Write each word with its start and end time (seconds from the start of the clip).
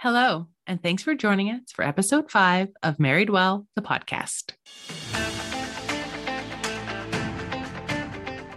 Hello, 0.00 0.46
and 0.64 0.80
thanks 0.80 1.02
for 1.02 1.12
joining 1.16 1.50
us 1.50 1.72
for 1.74 1.84
episode 1.84 2.30
five 2.30 2.68
of 2.84 3.00
Married 3.00 3.30
Well, 3.30 3.66
the 3.74 3.82
podcast. 3.82 4.52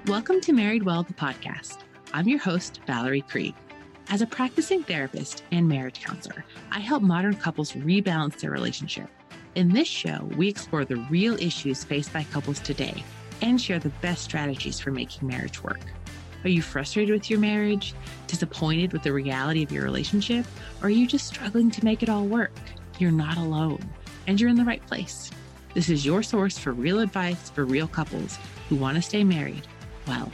Welcome 0.06 0.40
to 0.42 0.54
Married 0.54 0.84
Well, 0.84 1.02
the 1.02 1.16
podcast. 1.16 1.80
I'm 2.14 2.28
your 2.28 2.38
host, 2.38 2.82
Valery 2.86 3.22
Krieg. 3.22 3.56
As 4.10 4.22
a 4.22 4.28
practicing 4.28 4.84
therapist 4.84 5.44
and 5.52 5.68
marriage 5.68 6.00
counselor, 6.04 6.46
I 6.70 6.80
help 6.80 7.02
modern 7.02 7.34
couples 7.34 7.72
rebalance 7.72 8.40
their 8.40 8.52
relationship. 8.52 9.10
In 9.56 9.70
this 9.70 9.88
show, 9.88 10.30
we 10.38 10.48
explore 10.48 10.86
the 10.86 10.98
real 11.10 11.42
issues 11.42 11.84
faced 11.84 12.14
by 12.14 12.24
couples 12.26 12.60
today 12.60 13.04
and 13.42 13.60
share 13.60 13.80
the 13.80 13.90
best 14.04 14.24
strategies 14.24 14.80
for 14.80 14.92
making 14.92 15.28
marriage 15.28 15.64
work. 15.64 15.80
Are 16.44 16.50
you 16.50 16.62
frustrated 16.62 17.14
with 17.14 17.30
your 17.30 17.40
marriage, 17.40 17.94
disappointed 18.28 18.94
with 18.94 19.04
the 19.04 19.14
reality 19.14 19.64
of 19.64 19.72
your 19.72 19.84
relationship, 19.84 20.46
or 20.82 20.88
are 20.88 20.90
you 20.90 21.06
just 21.06 21.28
struggling 21.28 21.70
to 21.72 21.86
make 21.86 22.02
it 22.02 22.10
all 22.10 22.26
work? 22.26 22.52
You're 22.98 23.12
not 23.12 23.38
alone, 23.38 23.84
and 24.28 24.40
you're 24.40 24.50
in 24.50 24.56
the 24.56 24.66
right 24.66 24.86
place. 24.88 25.30
This 25.74 25.90
is 25.90 26.06
your 26.06 26.24
source 26.24 26.58
for 26.58 26.74
real 26.74 27.00
advice 27.00 27.50
for 27.52 27.66
real 27.66 27.88
couples 27.88 28.38
who 28.70 28.76
want 28.76 28.96
to 28.96 29.02
stay 29.02 29.24
married 29.24 29.68
well. 30.08 30.32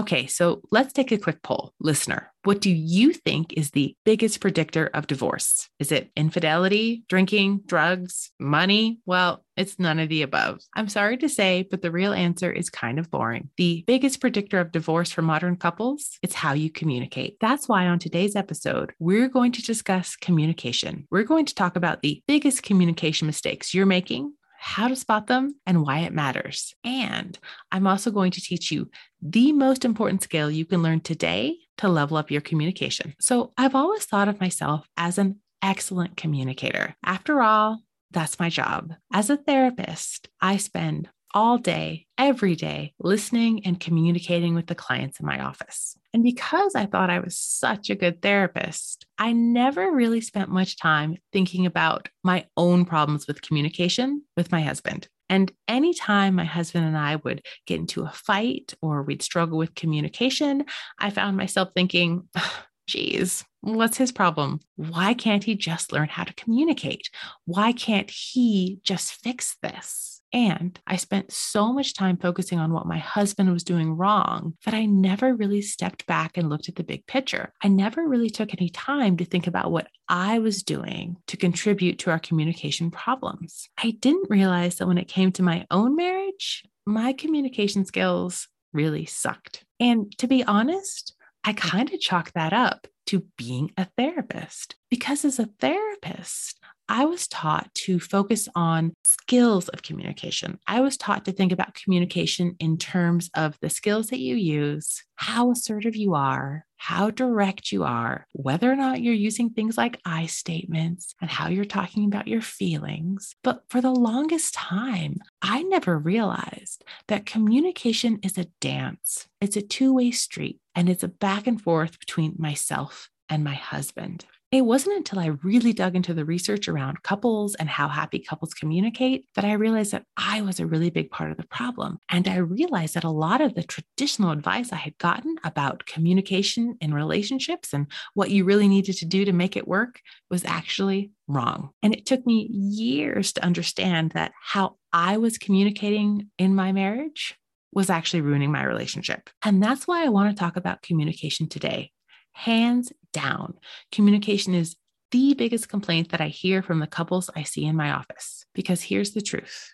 Okay, 0.00 0.26
so 0.26 0.62
let's 0.70 0.94
take 0.94 1.12
a 1.12 1.18
quick 1.18 1.42
poll. 1.42 1.74
Listener, 1.78 2.32
what 2.44 2.62
do 2.62 2.70
you 2.70 3.12
think 3.12 3.52
is 3.52 3.72
the 3.72 3.94
biggest 4.06 4.40
predictor 4.40 4.86
of 4.94 5.06
divorce? 5.06 5.68
Is 5.78 5.92
it 5.92 6.10
infidelity, 6.16 7.04
drinking, 7.06 7.60
drugs, 7.66 8.30
money? 8.40 9.00
Well, 9.04 9.44
it's 9.58 9.78
none 9.78 9.98
of 9.98 10.08
the 10.08 10.22
above. 10.22 10.62
I'm 10.74 10.88
sorry 10.88 11.18
to 11.18 11.28
say, 11.28 11.68
but 11.70 11.82
the 11.82 11.90
real 11.90 12.14
answer 12.14 12.50
is 12.50 12.70
kind 12.70 12.98
of 12.98 13.10
boring. 13.10 13.50
The 13.58 13.84
biggest 13.86 14.22
predictor 14.22 14.58
of 14.58 14.72
divorce 14.72 15.10
for 15.10 15.20
modern 15.20 15.56
couples, 15.56 16.18
it's 16.22 16.34
how 16.34 16.54
you 16.54 16.70
communicate. 16.70 17.36
That's 17.38 17.68
why 17.68 17.86
on 17.86 17.98
today's 17.98 18.36
episode, 18.36 18.94
we're 18.98 19.28
going 19.28 19.52
to 19.52 19.62
discuss 19.62 20.16
communication. 20.16 21.06
We're 21.10 21.24
going 21.24 21.44
to 21.44 21.54
talk 21.54 21.76
about 21.76 22.00
the 22.00 22.22
biggest 22.26 22.62
communication 22.62 23.26
mistakes 23.26 23.74
you're 23.74 23.84
making 23.84 24.32
how 24.60 24.88
to 24.88 24.94
spot 24.94 25.26
them, 25.26 25.54
and 25.66 25.82
why 25.82 26.00
it 26.00 26.12
matters. 26.12 26.74
And 26.84 27.38
I'm 27.72 27.86
also 27.86 28.10
going 28.10 28.30
to 28.32 28.40
teach 28.40 28.70
you 28.70 28.90
the 29.22 29.52
most 29.52 29.84
important 29.84 30.22
skill 30.22 30.50
you 30.50 30.66
can 30.66 30.82
learn 30.82 31.00
today 31.00 31.56
to 31.78 31.88
level 31.88 32.16
up 32.16 32.30
your 32.30 32.42
communication. 32.42 33.14
So 33.20 33.52
I've 33.56 33.74
always 33.74 34.04
thought 34.04 34.28
of 34.28 34.40
myself 34.40 34.86
as 34.96 35.16
an 35.18 35.40
excellent 35.62 36.16
communicator. 36.16 36.94
After 37.04 37.40
all, 37.40 37.82
that's 38.10 38.38
my 38.38 38.50
job. 38.50 38.92
As 39.12 39.30
a 39.30 39.36
therapist, 39.36 40.28
I 40.40 40.58
spend 40.58 41.08
all 41.32 41.58
day, 41.58 42.06
every 42.18 42.56
day, 42.56 42.92
listening 42.98 43.64
and 43.64 43.78
communicating 43.78 44.54
with 44.54 44.66
the 44.66 44.74
clients 44.74 45.20
in 45.20 45.26
my 45.26 45.40
office. 45.40 45.96
And 46.12 46.22
because 46.22 46.74
I 46.74 46.86
thought 46.86 47.10
I 47.10 47.20
was 47.20 47.38
such 47.38 47.88
a 47.88 47.94
good 47.94 48.20
therapist, 48.20 49.06
I 49.18 49.32
never 49.32 49.92
really 49.92 50.20
spent 50.20 50.50
much 50.50 50.76
time 50.76 51.16
thinking 51.32 51.66
about 51.66 52.08
my 52.24 52.46
own 52.56 52.84
problems 52.84 53.26
with 53.26 53.42
communication 53.42 54.22
with 54.36 54.50
my 54.50 54.60
husband. 54.60 55.08
And 55.28 55.52
anytime 55.68 56.34
my 56.34 56.44
husband 56.44 56.84
and 56.84 56.98
I 56.98 57.16
would 57.16 57.42
get 57.66 57.78
into 57.78 58.02
a 58.02 58.10
fight 58.10 58.74
or 58.82 59.04
we'd 59.04 59.22
struggle 59.22 59.58
with 59.58 59.76
communication, 59.76 60.64
I 60.98 61.10
found 61.10 61.36
myself 61.36 61.68
thinking, 61.72 62.28
geez, 62.88 63.44
what's 63.60 63.96
his 63.96 64.10
problem? 64.10 64.58
Why 64.74 65.14
can't 65.14 65.44
he 65.44 65.54
just 65.54 65.92
learn 65.92 66.08
how 66.08 66.24
to 66.24 66.34
communicate? 66.34 67.08
Why 67.44 67.70
can't 67.70 68.10
he 68.10 68.80
just 68.82 69.12
fix 69.12 69.56
this? 69.62 70.19
And 70.32 70.78
I 70.86 70.96
spent 70.96 71.32
so 71.32 71.72
much 71.72 71.94
time 71.94 72.16
focusing 72.16 72.58
on 72.58 72.72
what 72.72 72.86
my 72.86 72.98
husband 72.98 73.52
was 73.52 73.64
doing 73.64 73.96
wrong 73.96 74.54
that 74.64 74.74
I 74.74 74.86
never 74.86 75.34
really 75.34 75.62
stepped 75.62 76.06
back 76.06 76.36
and 76.36 76.48
looked 76.48 76.68
at 76.68 76.76
the 76.76 76.84
big 76.84 77.06
picture. 77.06 77.52
I 77.62 77.68
never 77.68 78.06
really 78.06 78.30
took 78.30 78.52
any 78.52 78.68
time 78.68 79.16
to 79.16 79.24
think 79.24 79.46
about 79.46 79.72
what 79.72 79.88
I 80.08 80.38
was 80.38 80.62
doing 80.62 81.16
to 81.26 81.36
contribute 81.36 81.98
to 82.00 82.10
our 82.10 82.20
communication 82.20 82.90
problems. 82.90 83.68
I 83.76 83.92
didn't 84.00 84.30
realize 84.30 84.76
that 84.76 84.86
when 84.86 84.98
it 84.98 85.08
came 85.08 85.32
to 85.32 85.42
my 85.42 85.66
own 85.70 85.96
marriage, 85.96 86.64
my 86.86 87.12
communication 87.12 87.84
skills 87.84 88.48
really 88.72 89.06
sucked. 89.06 89.64
And 89.80 90.16
to 90.18 90.28
be 90.28 90.44
honest, 90.44 91.14
I 91.42 91.54
kind 91.54 91.92
of 91.92 92.00
chalk 92.00 92.32
that 92.32 92.52
up 92.52 92.86
to 93.06 93.26
being 93.36 93.72
a 93.76 93.88
therapist 93.96 94.76
because 94.90 95.24
as 95.24 95.38
a 95.38 95.48
therapist, 95.58 96.60
I 96.90 97.04
was 97.04 97.28
taught 97.28 97.72
to 97.86 98.00
focus 98.00 98.48
on 98.56 98.94
skills 99.04 99.68
of 99.68 99.84
communication. 99.84 100.58
I 100.66 100.80
was 100.80 100.96
taught 100.96 101.24
to 101.26 101.32
think 101.32 101.52
about 101.52 101.74
communication 101.74 102.56
in 102.58 102.78
terms 102.78 103.30
of 103.36 103.56
the 103.60 103.70
skills 103.70 104.08
that 104.08 104.18
you 104.18 104.34
use, 104.34 105.04
how 105.14 105.52
assertive 105.52 105.94
you 105.94 106.16
are, 106.16 106.66
how 106.78 107.10
direct 107.10 107.70
you 107.70 107.84
are, 107.84 108.26
whether 108.32 108.68
or 108.68 108.74
not 108.74 109.00
you're 109.02 109.14
using 109.14 109.50
things 109.50 109.78
like 109.78 110.00
I 110.04 110.26
statements, 110.26 111.14
and 111.20 111.30
how 111.30 111.48
you're 111.48 111.64
talking 111.64 112.06
about 112.06 112.26
your 112.26 112.42
feelings. 112.42 113.36
But 113.44 113.62
for 113.68 113.80
the 113.80 113.92
longest 113.92 114.54
time, 114.54 115.18
I 115.40 115.62
never 115.62 115.96
realized 115.96 116.84
that 117.06 117.24
communication 117.24 118.18
is 118.24 118.36
a 118.36 118.48
dance, 118.60 119.28
it's 119.40 119.56
a 119.56 119.62
two 119.62 119.94
way 119.94 120.10
street, 120.10 120.58
and 120.74 120.88
it's 120.88 121.04
a 121.04 121.08
back 121.08 121.46
and 121.46 121.62
forth 121.62 122.00
between 122.00 122.34
myself 122.36 123.10
and 123.28 123.44
my 123.44 123.54
husband. 123.54 124.24
It 124.52 124.62
wasn't 124.62 124.96
until 124.96 125.20
I 125.20 125.26
really 125.44 125.72
dug 125.72 125.94
into 125.94 126.12
the 126.12 126.24
research 126.24 126.66
around 126.66 127.04
couples 127.04 127.54
and 127.54 127.68
how 127.68 127.86
happy 127.86 128.18
couples 128.18 128.52
communicate 128.52 129.24
that 129.36 129.44
I 129.44 129.52
realized 129.52 129.92
that 129.92 130.06
I 130.16 130.42
was 130.42 130.58
a 130.58 130.66
really 130.66 130.90
big 130.90 131.08
part 131.12 131.30
of 131.30 131.36
the 131.36 131.46
problem. 131.46 131.98
And 132.08 132.26
I 132.26 132.38
realized 132.38 132.94
that 132.94 133.04
a 133.04 133.10
lot 133.10 133.40
of 133.40 133.54
the 133.54 133.62
traditional 133.62 134.32
advice 134.32 134.72
I 134.72 134.76
had 134.76 134.98
gotten 134.98 135.36
about 135.44 135.86
communication 135.86 136.76
in 136.80 136.92
relationships 136.92 137.72
and 137.72 137.86
what 138.14 138.32
you 138.32 138.44
really 138.44 138.66
needed 138.66 138.96
to 138.96 139.06
do 139.06 139.24
to 139.24 139.32
make 139.32 139.56
it 139.56 139.68
work 139.68 140.00
was 140.30 140.44
actually 140.44 141.12
wrong. 141.28 141.70
And 141.84 141.94
it 141.94 142.04
took 142.04 142.26
me 142.26 142.48
years 142.50 143.32
to 143.34 143.44
understand 143.44 144.12
that 144.12 144.32
how 144.42 144.78
I 144.92 145.18
was 145.18 145.38
communicating 145.38 146.28
in 146.38 146.56
my 146.56 146.72
marriage 146.72 147.36
was 147.72 147.88
actually 147.88 148.22
ruining 148.22 148.50
my 148.50 148.64
relationship. 148.64 149.30
And 149.44 149.62
that's 149.62 149.86
why 149.86 150.04
I 150.04 150.08
want 150.08 150.36
to 150.36 150.40
talk 150.40 150.56
about 150.56 150.82
communication 150.82 151.48
today 151.48 151.92
Hands 152.32 152.90
down, 153.12 153.54
communication 153.92 154.54
is 154.54 154.76
the 155.10 155.34
biggest 155.34 155.68
complaint 155.68 156.10
that 156.10 156.20
I 156.20 156.28
hear 156.28 156.62
from 156.62 156.78
the 156.78 156.86
couples 156.86 157.30
I 157.34 157.42
see 157.42 157.64
in 157.64 157.76
my 157.76 157.90
office. 157.92 158.46
Because 158.54 158.82
here's 158.82 159.12
the 159.12 159.20
truth 159.20 159.72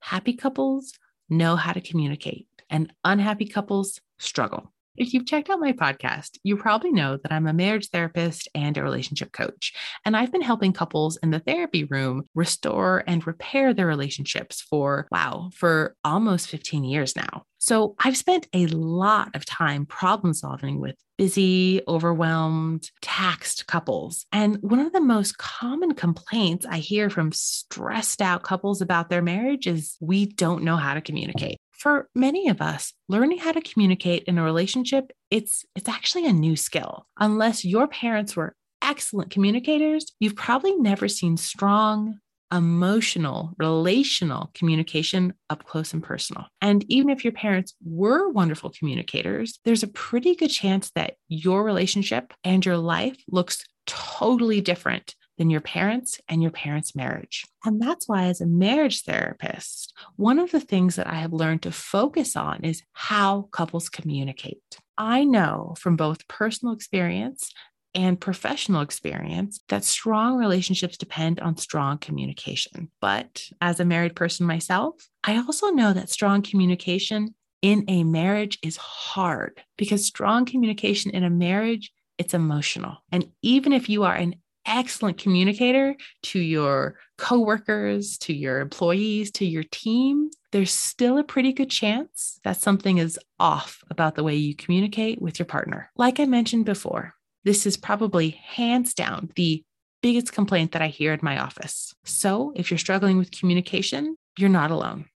happy 0.00 0.34
couples 0.34 0.92
know 1.28 1.56
how 1.56 1.72
to 1.72 1.80
communicate, 1.80 2.46
and 2.70 2.92
unhappy 3.04 3.46
couples 3.46 4.00
struggle. 4.18 4.72
If 4.96 5.12
you've 5.12 5.26
checked 5.26 5.50
out 5.50 5.60
my 5.60 5.72
podcast, 5.72 6.38
you 6.42 6.56
probably 6.56 6.90
know 6.90 7.18
that 7.18 7.32
I'm 7.32 7.46
a 7.46 7.52
marriage 7.52 7.88
therapist 7.88 8.48
and 8.54 8.76
a 8.76 8.82
relationship 8.82 9.32
coach. 9.32 9.74
And 10.04 10.16
I've 10.16 10.32
been 10.32 10.42
helping 10.42 10.72
couples 10.72 11.18
in 11.18 11.30
the 11.30 11.40
therapy 11.40 11.84
room 11.84 12.24
restore 12.34 13.04
and 13.06 13.26
repair 13.26 13.74
their 13.74 13.86
relationships 13.86 14.62
for, 14.62 15.06
wow, 15.10 15.50
for 15.54 15.94
almost 16.02 16.48
15 16.48 16.84
years 16.84 17.14
now. 17.14 17.42
So 17.58 17.94
I've 17.98 18.16
spent 18.16 18.46
a 18.52 18.66
lot 18.66 19.34
of 19.34 19.44
time 19.44 19.86
problem 19.86 20.32
solving 20.32 20.80
with 20.80 20.96
busy, 21.18 21.80
overwhelmed, 21.88 22.90
taxed 23.00 23.66
couples. 23.66 24.26
And 24.32 24.58
one 24.60 24.80
of 24.80 24.92
the 24.92 25.00
most 25.00 25.38
common 25.38 25.94
complaints 25.94 26.66
I 26.68 26.78
hear 26.78 27.10
from 27.10 27.32
stressed 27.32 28.22
out 28.22 28.42
couples 28.42 28.82
about 28.82 29.08
their 29.08 29.22
marriage 29.22 29.66
is 29.66 29.96
we 30.00 30.26
don't 30.26 30.62
know 30.62 30.76
how 30.76 30.94
to 30.94 31.00
communicate 31.00 31.58
for 31.78 32.08
many 32.14 32.48
of 32.48 32.60
us, 32.60 32.92
learning 33.08 33.38
how 33.38 33.52
to 33.52 33.60
communicate 33.60 34.24
in 34.24 34.38
a 34.38 34.42
relationship, 34.42 35.12
it's 35.30 35.64
it's 35.74 35.88
actually 35.88 36.26
a 36.26 36.32
new 36.32 36.56
skill. 36.56 37.06
Unless 37.18 37.64
your 37.64 37.86
parents 37.86 38.36
were 38.36 38.54
excellent 38.82 39.30
communicators, 39.30 40.12
you've 40.20 40.36
probably 40.36 40.76
never 40.76 41.08
seen 41.08 41.36
strong, 41.36 42.18
emotional, 42.52 43.54
relational 43.58 44.50
communication 44.54 45.34
up 45.50 45.64
close 45.64 45.92
and 45.92 46.02
personal. 46.02 46.46
And 46.60 46.84
even 46.88 47.10
if 47.10 47.24
your 47.24 47.32
parents 47.32 47.74
were 47.84 48.30
wonderful 48.30 48.72
communicators, 48.78 49.58
there's 49.64 49.82
a 49.82 49.88
pretty 49.88 50.34
good 50.36 50.50
chance 50.50 50.90
that 50.94 51.14
your 51.28 51.64
relationship 51.64 52.32
and 52.44 52.64
your 52.64 52.76
life 52.76 53.16
looks 53.30 53.64
totally 53.86 54.60
different 54.60 55.14
than 55.38 55.50
your 55.50 55.60
parents 55.60 56.20
and 56.28 56.42
your 56.42 56.50
parents' 56.50 56.94
marriage. 56.94 57.44
And 57.64 57.80
that's 57.80 58.08
why, 58.08 58.24
as 58.24 58.40
a 58.40 58.46
marriage 58.46 59.02
therapist, 59.02 59.92
one 60.16 60.38
of 60.38 60.50
the 60.50 60.60
things 60.60 60.96
that 60.96 61.06
I 61.06 61.16
have 61.16 61.32
learned 61.32 61.62
to 61.62 61.72
focus 61.72 62.36
on 62.36 62.64
is 62.64 62.82
how 62.92 63.48
couples 63.52 63.88
communicate. 63.88 64.78
I 64.96 65.24
know 65.24 65.74
from 65.78 65.96
both 65.96 66.26
personal 66.28 66.74
experience 66.74 67.52
and 67.94 68.20
professional 68.20 68.82
experience 68.82 69.60
that 69.68 69.84
strong 69.84 70.36
relationships 70.36 70.98
depend 70.98 71.40
on 71.40 71.56
strong 71.56 71.96
communication. 71.98 72.90
But 73.00 73.48
as 73.60 73.80
a 73.80 73.86
married 73.86 74.14
person 74.14 74.46
myself, 74.46 75.08
I 75.24 75.38
also 75.38 75.68
know 75.68 75.92
that 75.94 76.10
strong 76.10 76.42
communication 76.42 77.34
in 77.62 77.84
a 77.88 78.04
marriage 78.04 78.58
is 78.62 78.76
hard 78.76 79.62
because 79.78 80.04
strong 80.04 80.44
communication 80.44 81.10
in 81.10 81.24
a 81.24 81.30
marriage 81.30 81.90
it's 82.18 82.34
emotional. 82.34 82.98
And 83.12 83.30
even 83.42 83.72
if 83.72 83.88
you 83.88 84.04
are 84.04 84.14
an 84.14 84.36
excellent 84.66 85.18
communicator 85.18 85.96
to 86.24 86.38
your 86.38 86.96
coworkers, 87.18 88.18
to 88.18 88.34
your 88.34 88.60
employees, 88.60 89.30
to 89.32 89.46
your 89.46 89.64
team, 89.64 90.30
there's 90.52 90.72
still 90.72 91.18
a 91.18 91.24
pretty 91.24 91.52
good 91.52 91.70
chance 91.70 92.40
that 92.44 92.56
something 92.56 92.98
is 92.98 93.18
off 93.38 93.82
about 93.90 94.14
the 94.14 94.24
way 94.24 94.34
you 94.34 94.54
communicate 94.54 95.20
with 95.20 95.38
your 95.38 95.46
partner. 95.46 95.90
Like 95.96 96.20
I 96.20 96.24
mentioned 96.26 96.64
before, 96.64 97.14
this 97.44 97.66
is 97.66 97.76
probably 97.76 98.30
hands 98.30 98.94
down 98.94 99.30
the 99.36 99.62
biggest 100.02 100.32
complaint 100.32 100.72
that 100.72 100.82
I 100.82 100.88
hear 100.88 101.12
in 101.12 101.20
my 101.22 101.38
office. 101.38 101.94
So 102.04 102.52
if 102.56 102.70
you're 102.70 102.78
struggling 102.78 103.18
with 103.18 103.30
communication, 103.30 104.16
you're 104.38 104.48
not 104.48 104.70
alone. 104.70 105.06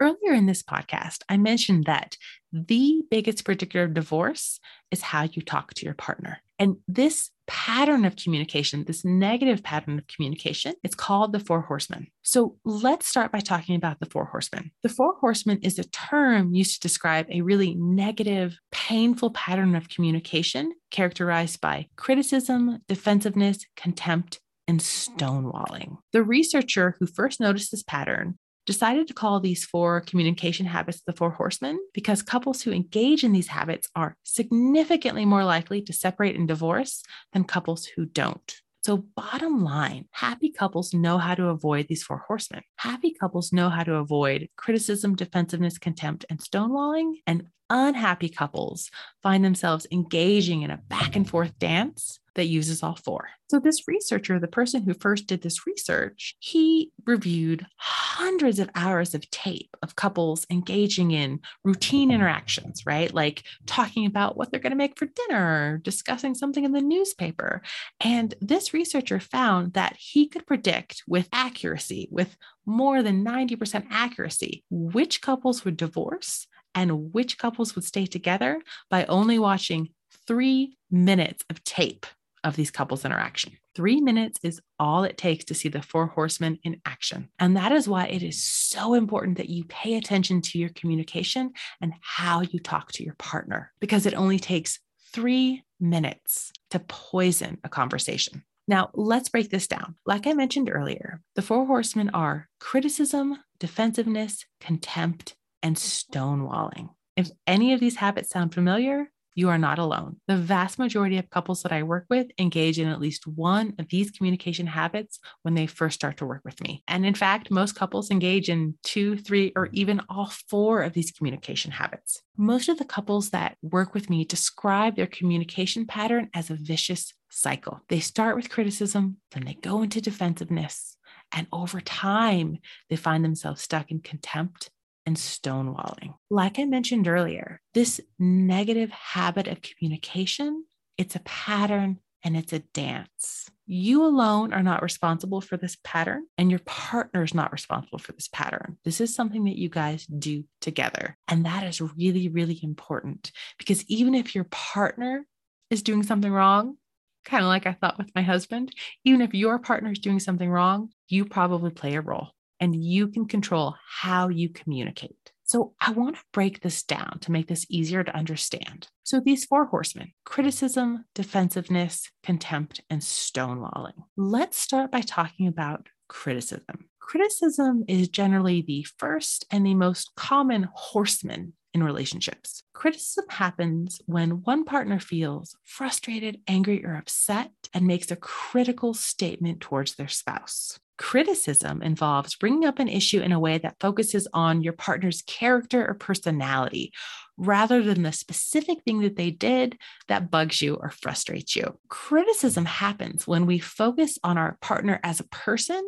Earlier 0.00 0.32
in 0.32 0.46
this 0.46 0.62
podcast, 0.62 1.18
I 1.28 1.36
mentioned 1.36 1.84
that 1.84 2.16
the 2.52 3.02
biggest 3.10 3.44
predictor 3.44 3.84
of 3.84 3.94
divorce 3.94 4.58
is 4.90 5.00
how 5.02 5.22
you 5.22 5.42
talk 5.42 5.74
to 5.74 5.84
your 5.84 5.94
partner. 5.94 6.42
And 6.58 6.76
this 6.88 7.30
pattern 7.46 8.04
of 8.04 8.16
communication, 8.16 8.84
this 8.84 9.04
negative 9.04 9.62
pattern 9.62 9.98
of 9.98 10.06
communication, 10.06 10.74
it's 10.82 10.94
called 10.94 11.32
the 11.32 11.40
four 11.40 11.62
horsemen. 11.62 12.06
So 12.22 12.56
let's 12.64 13.06
start 13.06 13.32
by 13.32 13.40
talking 13.40 13.76
about 13.76 14.00
the 14.00 14.06
four 14.06 14.26
horsemen. 14.26 14.70
The 14.82 14.88
four 14.88 15.14
horsemen 15.20 15.58
is 15.62 15.78
a 15.78 15.84
term 15.84 16.54
used 16.54 16.74
to 16.74 16.88
describe 16.88 17.26
a 17.30 17.42
really 17.42 17.74
negative, 17.74 18.58
painful 18.70 19.30
pattern 19.30 19.74
of 19.74 19.88
communication 19.88 20.72
characterized 20.90 21.60
by 21.60 21.86
criticism, 21.96 22.78
defensiveness, 22.88 23.66
contempt, 23.76 24.40
and 24.68 24.80
stonewalling. 24.80 25.98
The 26.12 26.22
researcher 26.22 26.96
who 26.98 27.06
first 27.06 27.40
noticed 27.40 27.70
this 27.70 27.82
pattern 27.82 28.38
decided 28.66 29.08
to 29.08 29.14
call 29.14 29.40
these 29.40 29.64
four 29.64 30.00
communication 30.02 30.66
habits 30.66 31.02
the 31.02 31.12
four 31.12 31.30
horsemen 31.30 31.78
because 31.92 32.22
couples 32.22 32.62
who 32.62 32.72
engage 32.72 33.24
in 33.24 33.32
these 33.32 33.48
habits 33.48 33.88
are 33.96 34.16
significantly 34.22 35.24
more 35.24 35.44
likely 35.44 35.82
to 35.82 35.92
separate 35.92 36.36
and 36.36 36.48
divorce 36.48 37.02
than 37.32 37.44
couples 37.44 37.84
who 37.84 38.06
don't. 38.06 38.60
So, 38.84 39.04
bottom 39.14 39.62
line, 39.62 40.06
happy 40.10 40.50
couples 40.50 40.92
know 40.92 41.16
how 41.16 41.36
to 41.36 41.48
avoid 41.48 41.86
these 41.88 42.02
four 42.02 42.24
horsemen. 42.26 42.62
Happy 42.76 43.14
couples 43.14 43.52
know 43.52 43.68
how 43.70 43.84
to 43.84 43.94
avoid 43.94 44.48
criticism, 44.56 45.14
defensiveness, 45.14 45.78
contempt, 45.78 46.24
and 46.28 46.40
stonewalling. 46.40 47.14
And 47.24 47.46
unhappy 47.72 48.28
couples 48.28 48.90
find 49.22 49.44
themselves 49.44 49.86
engaging 49.90 50.62
in 50.62 50.70
a 50.70 50.76
back 50.76 51.16
and 51.16 51.28
forth 51.28 51.58
dance 51.58 52.20
that 52.34 52.46
uses 52.46 52.82
all 52.82 52.96
four. 52.96 53.28
So, 53.50 53.58
this 53.58 53.86
researcher, 53.86 54.38
the 54.38 54.48
person 54.48 54.82
who 54.82 54.94
first 54.94 55.26
did 55.26 55.42
this 55.42 55.66
research, 55.66 56.34
he 56.38 56.90
reviewed 57.04 57.66
hundreds 57.76 58.58
of 58.58 58.70
hours 58.74 59.14
of 59.14 59.28
tape 59.30 59.76
of 59.82 59.96
couples 59.96 60.46
engaging 60.50 61.10
in 61.10 61.40
routine 61.64 62.10
interactions, 62.10 62.86
right? 62.86 63.12
Like 63.12 63.42
talking 63.66 64.06
about 64.06 64.36
what 64.36 64.50
they're 64.50 64.60
going 64.60 64.70
to 64.70 64.76
make 64.76 64.98
for 64.98 65.06
dinner, 65.06 65.80
discussing 65.82 66.34
something 66.34 66.64
in 66.64 66.72
the 66.72 66.80
newspaper. 66.80 67.62
And 68.00 68.34
this 68.40 68.72
researcher 68.72 69.20
found 69.20 69.74
that 69.74 69.96
he 69.98 70.28
could 70.28 70.46
predict 70.46 71.02
with 71.06 71.28
accuracy, 71.32 72.08
with 72.10 72.36
more 72.64 73.02
than 73.02 73.24
90% 73.24 73.86
accuracy, 73.90 74.64
which 74.70 75.20
couples 75.20 75.64
would 75.64 75.76
divorce 75.76 76.46
and 76.74 77.12
which 77.12 77.38
couples 77.38 77.74
would 77.74 77.84
stay 77.84 78.06
together 78.06 78.60
by 78.90 79.04
only 79.06 79.38
watching 79.38 79.90
three 80.26 80.76
minutes 80.90 81.44
of 81.50 81.62
tape 81.64 82.06
of 82.44 82.56
these 82.56 82.70
couples' 82.70 83.04
interaction. 83.04 83.56
Three 83.74 84.00
minutes 84.00 84.38
is 84.42 84.60
all 84.78 85.04
it 85.04 85.16
takes 85.16 85.44
to 85.46 85.54
see 85.54 85.68
the 85.68 85.80
four 85.80 86.06
horsemen 86.06 86.58
in 86.64 86.80
action. 86.84 87.28
And 87.38 87.56
that 87.56 87.72
is 87.72 87.88
why 87.88 88.06
it 88.06 88.22
is 88.22 88.42
so 88.42 88.94
important 88.94 89.38
that 89.38 89.48
you 89.48 89.64
pay 89.64 89.94
attention 89.94 90.42
to 90.42 90.58
your 90.58 90.70
communication 90.70 91.52
and 91.80 91.94
how 92.00 92.40
you 92.42 92.58
talk 92.58 92.92
to 92.92 93.04
your 93.04 93.14
partner, 93.14 93.72
because 93.80 94.06
it 94.06 94.14
only 94.14 94.38
takes 94.38 94.80
three 95.12 95.62
minutes 95.78 96.52
to 96.70 96.80
poison 96.80 97.58
a 97.64 97.68
conversation. 97.68 98.44
Now, 98.68 98.90
let's 98.94 99.28
break 99.28 99.50
this 99.50 99.66
down. 99.66 99.96
Like 100.06 100.26
I 100.26 100.32
mentioned 100.34 100.70
earlier, 100.70 101.20
the 101.34 101.42
four 101.42 101.66
horsemen 101.66 102.10
are 102.10 102.48
criticism, 102.60 103.38
defensiveness, 103.58 104.44
contempt, 104.60 105.34
and 105.62 105.76
stonewalling. 105.76 106.90
If 107.16 107.30
any 107.46 107.72
of 107.72 107.80
these 107.80 107.96
habits 107.96 108.30
sound 108.30 108.54
familiar, 108.54 109.08
you 109.34 109.48
are 109.48 109.58
not 109.58 109.78
alone. 109.78 110.16
The 110.26 110.36
vast 110.36 110.78
majority 110.78 111.16
of 111.18 111.30
couples 111.30 111.62
that 111.62 111.72
I 111.72 111.82
work 111.82 112.06
with 112.10 112.26
engage 112.38 112.78
in 112.78 112.88
at 112.88 113.00
least 113.00 113.26
one 113.26 113.74
of 113.78 113.88
these 113.88 114.10
communication 114.10 114.66
habits 114.66 115.18
when 115.42 115.54
they 115.54 115.66
first 115.66 115.94
start 115.94 116.18
to 116.18 116.26
work 116.26 116.42
with 116.44 116.60
me. 116.62 116.82
And 116.86 117.06
in 117.06 117.14
fact, 117.14 117.50
most 117.50 117.74
couples 117.74 118.10
engage 118.10 118.48
in 118.48 118.74
two, 118.82 119.16
three, 119.16 119.52
or 119.56 119.68
even 119.72 120.02
all 120.08 120.32
four 120.50 120.82
of 120.82 120.92
these 120.92 121.12
communication 121.12 121.70
habits. 121.70 122.20
Most 122.36 122.68
of 122.68 122.78
the 122.78 122.84
couples 122.84 123.30
that 123.30 123.56
work 123.62 123.94
with 123.94 124.10
me 124.10 124.24
describe 124.24 124.96
their 124.96 125.06
communication 125.06 125.86
pattern 125.86 126.28
as 126.34 126.50
a 126.50 126.56
vicious 126.56 127.14
cycle. 127.30 127.80
They 127.88 128.00
start 128.00 128.36
with 128.36 128.50
criticism, 128.50 129.16
then 129.30 129.44
they 129.44 129.54
go 129.54 129.82
into 129.82 130.00
defensiveness. 130.00 130.96
And 131.34 131.46
over 131.50 131.80
time, 131.80 132.58
they 132.90 132.96
find 132.96 133.24
themselves 133.24 133.62
stuck 133.62 133.90
in 133.90 134.00
contempt 134.00 134.70
and 135.06 135.16
stonewalling. 135.16 136.14
Like 136.30 136.58
I 136.58 136.64
mentioned 136.64 137.08
earlier, 137.08 137.60
this 137.74 138.00
negative 138.18 138.90
habit 138.90 139.48
of 139.48 139.62
communication, 139.62 140.64
it's 140.98 141.16
a 141.16 141.20
pattern 141.20 141.98
and 142.24 142.36
it's 142.36 142.52
a 142.52 142.60
dance. 142.60 143.50
You 143.66 144.04
alone 144.04 144.52
are 144.52 144.62
not 144.62 144.82
responsible 144.82 145.40
for 145.40 145.56
this 145.56 145.76
pattern, 145.82 146.26
and 146.38 146.50
your 146.50 146.60
partner 146.60 147.22
is 147.22 147.34
not 147.34 147.52
responsible 147.52 147.98
for 147.98 148.12
this 148.12 148.28
pattern. 148.28 148.76
This 148.84 149.00
is 149.00 149.14
something 149.14 149.44
that 149.44 149.58
you 149.58 149.68
guys 149.68 150.06
do 150.06 150.44
together. 150.60 151.16
And 151.28 151.46
that 151.46 151.64
is 151.64 151.80
really, 151.80 152.28
really 152.28 152.60
important 152.62 153.32
because 153.58 153.84
even 153.86 154.14
if 154.14 154.34
your 154.34 154.44
partner 154.44 155.26
is 155.70 155.82
doing 155.82 156.02
something 156.02 156.30
wrong, 156.30 156.76
kind 157.24 157.42
of 157.42 157.48
like 157.48 157.66
I 157.66 157.72
thought 157.72 157.98
with 157.98 158.10
my 158.14 158.22
husband, 158.22 158.72
even 159.04 159.20
if 159.20 159.34
your 159.34 159.58
partner 159.58 159.90
is 159.92 159.98
doing 159.98 160.20
something 160.20 160.50
wrong, 160.50 160.90
you 161.08 161.24
probably 161.24 161.70
play 161.70 161.94
a 161.94 162.00
role 162.00 162.30
and 162.62 162.80
you 162.80 163.08
can 163.08 163.26
control 163.26 163.74
how 163.84 164.28
you 164.28 164.48
communicate. 164.48 165.32
So, 165.42 165.74
I 165.80 165.90
want 165.90 166.14
to 166.14 166.22
break 166.32 166.60
this 166.60 166.84
down 166.84 167.18
to 167.22 167.32
make 167.32 167.48
this 167.48 167.66
easier 167.68 168.04
to 168.04 168.16
understand. 168.16 168.86
So, 169.02 169.20
these 169.20 169.44
four 169.44 169.66
horsemen 169.66 170.12
criticism, 170.24 171.04
defensiveness, 171.14 172.08
contempt, 172.22 172.80
and 172.88 173.02
stonewalling. 173.02 174.04
Let's 174.16 174.56
start 174.56 174.92
by 174.92 175.00
talking 175.00 175.48
about 175.48 175.88
criticism. 176.08 176.86
Criticism 177.00 177.84
is 177.88 178.08
generally 178.08 178.62
the 178.62 178.86
first 178.96 179.44
and 179.50 179.66
the 179.66 179.74
most 179.74 180.12
common 180.16 180.68
horseman 180.72 181.54
in 181.74 181.82
relationships. 181.82 182.62
Criticism 182.74 183.24
happens 183.28 184.00
when 184.06 184.42
one 184.42 184.64
partner 184.64 184.98
feels 184.98 185.56
frustrated, 185.64 186.40
angry, 186.46 186.84
or 186.84 186.96
upset 186.96 187.50
and 187.72 187.86
makes 187.86 188.10
a 188.10 188.16
critical 188.16 188.94
statement 188.94 189.60
towards 189.60 189.94
their 189.94 190.08
spouse. 190.08 190.78
Criticism 190.98 191.82
involves 191.82 192.36
bringing 192.36 192.64
up 192.64 192.78
an 192.78 192.88
issue 192.88 193.20
in 193.20 193.32
a 193.32 193.40
way 193.40 193.58
that 193.58 193.76
focuses 193.80 194.28
on 194.32 194.62
your 194.62 194.74
partner's 194.74 195.22
character 195.22 195.86
or 195.86 195.94
personality 195.94 196.92
rather 197.38 197.82
than 197.82 198.02
the 198.02 198.12
specific 198.12 198.82
thing 198.84 199.00
that 199.00 199.16
they 199.16 199.30
did 199.30 199.78
that 200.08 200.30
bugs 200.30 200.60
you 200.60 200.74
or 200.74 200.90
frustrates 200.90 201.56
you. 201.56 201.78
Criticism 201.88 202.66
happens 202.66 203.26
when 203.26 203.46
we 203.46 203.58
focus 203.58 204.18
on 204.22 204.36
our 204.36 204.58
partner 204.60 205.00
as 205.02 205.18
a 205.18 205.28
person 205.28 205.82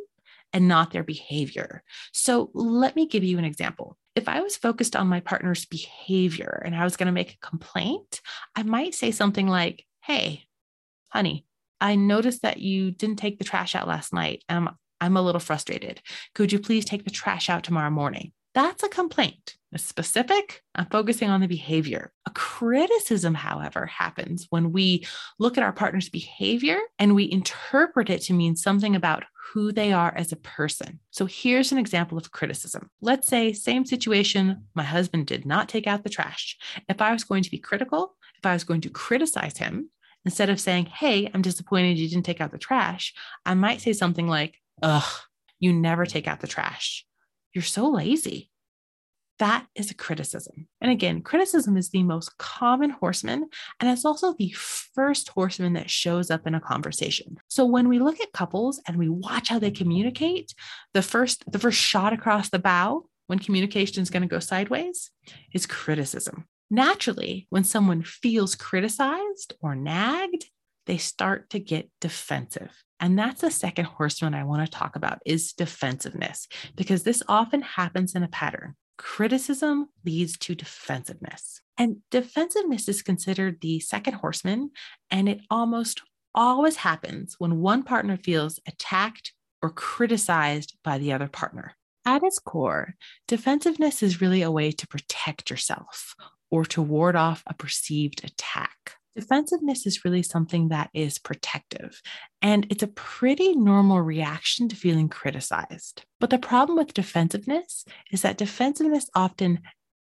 and 0.53 0.69
not 0.69 0.93
their 0.93 1.05
behavior. 1.05 1.83
So 2.13 2.51
let 2.55 2.97
me 2.97 3.07
give 3.07 3.25
you 3.25 3.39
an 3.39 3.45
example. 3.45 3.99
If 4.15 4.29
I 4.29 4.41
was 4.41 4.57
focused 4.57 4.95
on 4.95 5.09
my 5.09 5.21
partner's 5.21 5.65
behavior 5.65 6.63
and 6.65 6.75
I 6.75 6.85
was 6.85 6.97
going 6.97 7.07
to 7.07 7.13
make 7.13 7.35
a 7.35 7.47
complaint, 7.47 8.21
I 8.55 8.63
might 8.63 8.95
say 8.95 9.11
something 9.11 9.49
like, 9.49 9.85
Hey, 10.03 10.45
honey, 11.09 11.47
I 11.81 11.97
noticed 11.97 12.43
that 12.43 12.59
you 12.59 12.91
didn't 12.91 13.17
take 13.17 13.39
the 13.39 13.45
trash 13.45 13.75
out 13.75 13.89
last 13.89 14.13
night. 14.13 14.45
Um, 14.49 14.77
I'm 15.01 15.17
a 15.17 15.23
little 15.23 15.41
frustrated. 15.41 16.01
Could 16.35 16.53
you 16.53 16.59
please 16.59 16.85
take 16.85 17.05
the 17.05 17.11
trash 17.11 17.51
out 17.51 17.65
tomorrow 17.65 17.91
morning? 17.91 18.33
That's 18.55 18.85
a 18.85 18.89
complaint. 18.89 19.57
A 19.73 19.79
specific, 19.79 20.63
I'm 20.77 20.87
focusing 20.87 21.29
on 21.29 21.41
the 21.41 21.49
behavior. 21.49 22.13
A 22.27 22.31
criticism, 22.31 23.35
however, 23.35 23.87
happens 23.87 24.47
when 24.51 24.71
we 24.71 25.05
look 25.41 25.59
at 25.59 25.65
our 25.65 25.73
partner's 25.73 26.09
behavior 26.09 26.79
and 27.01 27.17
we 27.17 27.31
interpret 27.31 28.09
it 28.09 28.23
to 28.23 28.33
mean 28.33 28.55
something 28.55 28.95
about 28.95 29.25
who 29.55 29.71
they 29.71 29.93
are 29.93 30.13
as 30.17 30.33
a 30.33 30.37
person. 30.37 30.99
So 31.13 31.27
here's 31.27 31.71
an 31.71 31.79
example 31.79 32.19
of 32.19 32.33
criticism. 32.33 32.91
Let's 33.01 33.29
say, 33.29 33.53
same 33.53 33.87
situation, 33.87 34.65
my 34.75 34.83
husband 34.83 35.29
did 35.29 35.47
not 35.47 35.69
take 35.69 35.87
out 35.87 36.03
the 36.03 36.11
trash. 36.11 36.59
If 36.89 37.01
I 37.01 37.13
was 37.13 37.23
going 37.23 37.45
to 37.45 37.51
be 37.53 37.61
critical, 37.61 38.17
if 38.37 38.45
I 38.45 38.53
was 38.53 38.65
going 38.65 38.81
to 38.81 38.91
criticize 38.91 39.57
him, 39.57 39.91
instead 40.25 40.51
of 40.51 40.59
saying, 40.59 40.87
Hey, 40.87 41.31
I'm 41.33 41.41
disappointed 41.41 41.99
you 41.99 42.09
didn't 42.09 42.27
take 42.27 42.41
out 42.41 42.51
the 42.51 42.59
trash, 42.59 43.15
I 43.47 43.55
might 43.55 43.81
say 43.81 43.93
something 43.93 44.27
like, 44.27 44.61
Ugh, 44.83 45.21
you 45.61 45.73
never 45.73 46.05
take 46.05 46.27
out 46.27 46.41
the 46.41 46.49
trash. 46.49 47.07
You're 47.53 47.63
so 47.63 47.89
lazy. 47.89 48.51
That 49.41 49.67
is 49.75 49.91
a 49.91 49.95
criticism. 49.95 50.69
And 50.81 50.93
again, 50.93 51.21
criticism 51.21 51.77
is 51.77 51.91
the 51.91 52.05
most 52.05 52.37
common 52.39 52.91
horseman, 52.91 53.49
and 53.81 53.91
it's 53.91 54.05
also 54.05 54.35
the 54.35 54.53
first 54.53 55.29
horseman 55.31 55.73
that 55.73 55.91
shows 55.91 56.31
up 56.31 56.47
in 56.47 56.55
a 56.55 56.61
conversation. 56.61 57.39
So 57.49 57.65
when 57.65 57.89
we 57.89 57.99
look 57.99 58.21
at 58.21 58.33
couples 58.33 58.81
and 58.87 58.97
we 58.97 59.09
watch 59.09 59.49
how 59.49 59.59
they 59.59 59.73
communicate, 59.73 60.55
the 60.93 61.03
first 61.03 61.45
the 61.51 61.59
first 61.59 61.79
shot 61.79 62.13
across 62.13 62.49
the 62.51 62.61
bow 62.61 63.07
when 63.27 63.39
communication 63.39 64.03
is 64.03 64.11
going 64.11 64.23
to 64.23 64.29
go 64.29 64.39
sideways 64.39 65.11
is 65.53 65.67
criticism. 65.67 66.47
Naturally, 66.71 67.47
when 67.51 67.65
someone 67.65 68.03
feels 68.03 68.55
criticized 68.55 69.55
or 69.61 69.75
nagged, 69.75 70.47
they 70.87 70.97
start 70.97 71.51
to 71.51 71.59
get 71.59 71.91
defensive. 72.01 72.85
And 73.01 73.19
that's 73.19 73.41
the 73.41 73.51
second 73.51 73.87
horseman 73.87 74.35
I 74.35 74.45
want 74.45 74.65
to 74.65 74.71
talk 74.71 74.97
about 74.97 75.19
is 75.27 75.53
defensiveness, 75.53 76.47
because 76.77 77.03
this 77.03 77.23
often 77.29 77.63
happens 77.63 78.15
in 78.15 78.23
a 78.23 78.29
pattern. 78.29 78.77
Criticism 78.97 79.89
leads 80.05 80.37
to 80.39 80.55
defensiveness. 80.55 81.61
And 81.77 81.99
defensiveness 82.11 82.89
is 82.89 83.03
considered 83.03 83.61
the 83.61 83.81
second 83.81 84.15
horseman, 84.15 84.71
and 85.11 85.29
it 85.29 85.41
almost 85.51 86.03
always 86.35 86.77
happens 86.77 87.37
when 87.39 87.61
one 87.61 87.83
partner 87.83 88.17
feels 88.17 88.61
attacked 88.67 89.33
or 89.63 89.71
criticized 89.71 90.77
by 90.85 90.99
the 90.99 91.13
other 91.13 91.29
partner. 91.29 91.75
At 92.07 92.23
its 92.23 92.39
core, 92.39 92.95
defensiveness 93.27 94.03
is 94.03 94.21
really 94.21 94.43
a 94.43 94.51
way 94.51 94.71
to 94.73 94.87
protect 94.87 95.51
yourself 95.51 96.15
or 96.51 96.65
to 96.67 96.83
ward 96.83 97.17
off 97.17 97.43
a 97.47 97.55
perceived 97.55 98.23
attack. 98.25 98.97
Defensiveness 99.17 99.87
is 99.87 100.05
really 100.05 100.23
something 100.23 100.69
that 100.69 100.91
is 100.93 101.19
protective, 101.19 102.01
and 102.43 102.67
it's 102.71 102.83
a 102.83 102.89
pretty 102.89 103.55
normal 103.55 104.01
reaction 104.01 104.69
to 104.69 104.77
feeling 104.77 105.09
criticized. 105.09 106.05
But 106.19 106.31
the 106.31 106.39
problem 106.39 106.79
with 106.79 106.95
defensiveness 106.95 107.85
is 108.11 108.23
that 108.23 108.39
defensiveness 108.39 109.09
often 109.15 109.61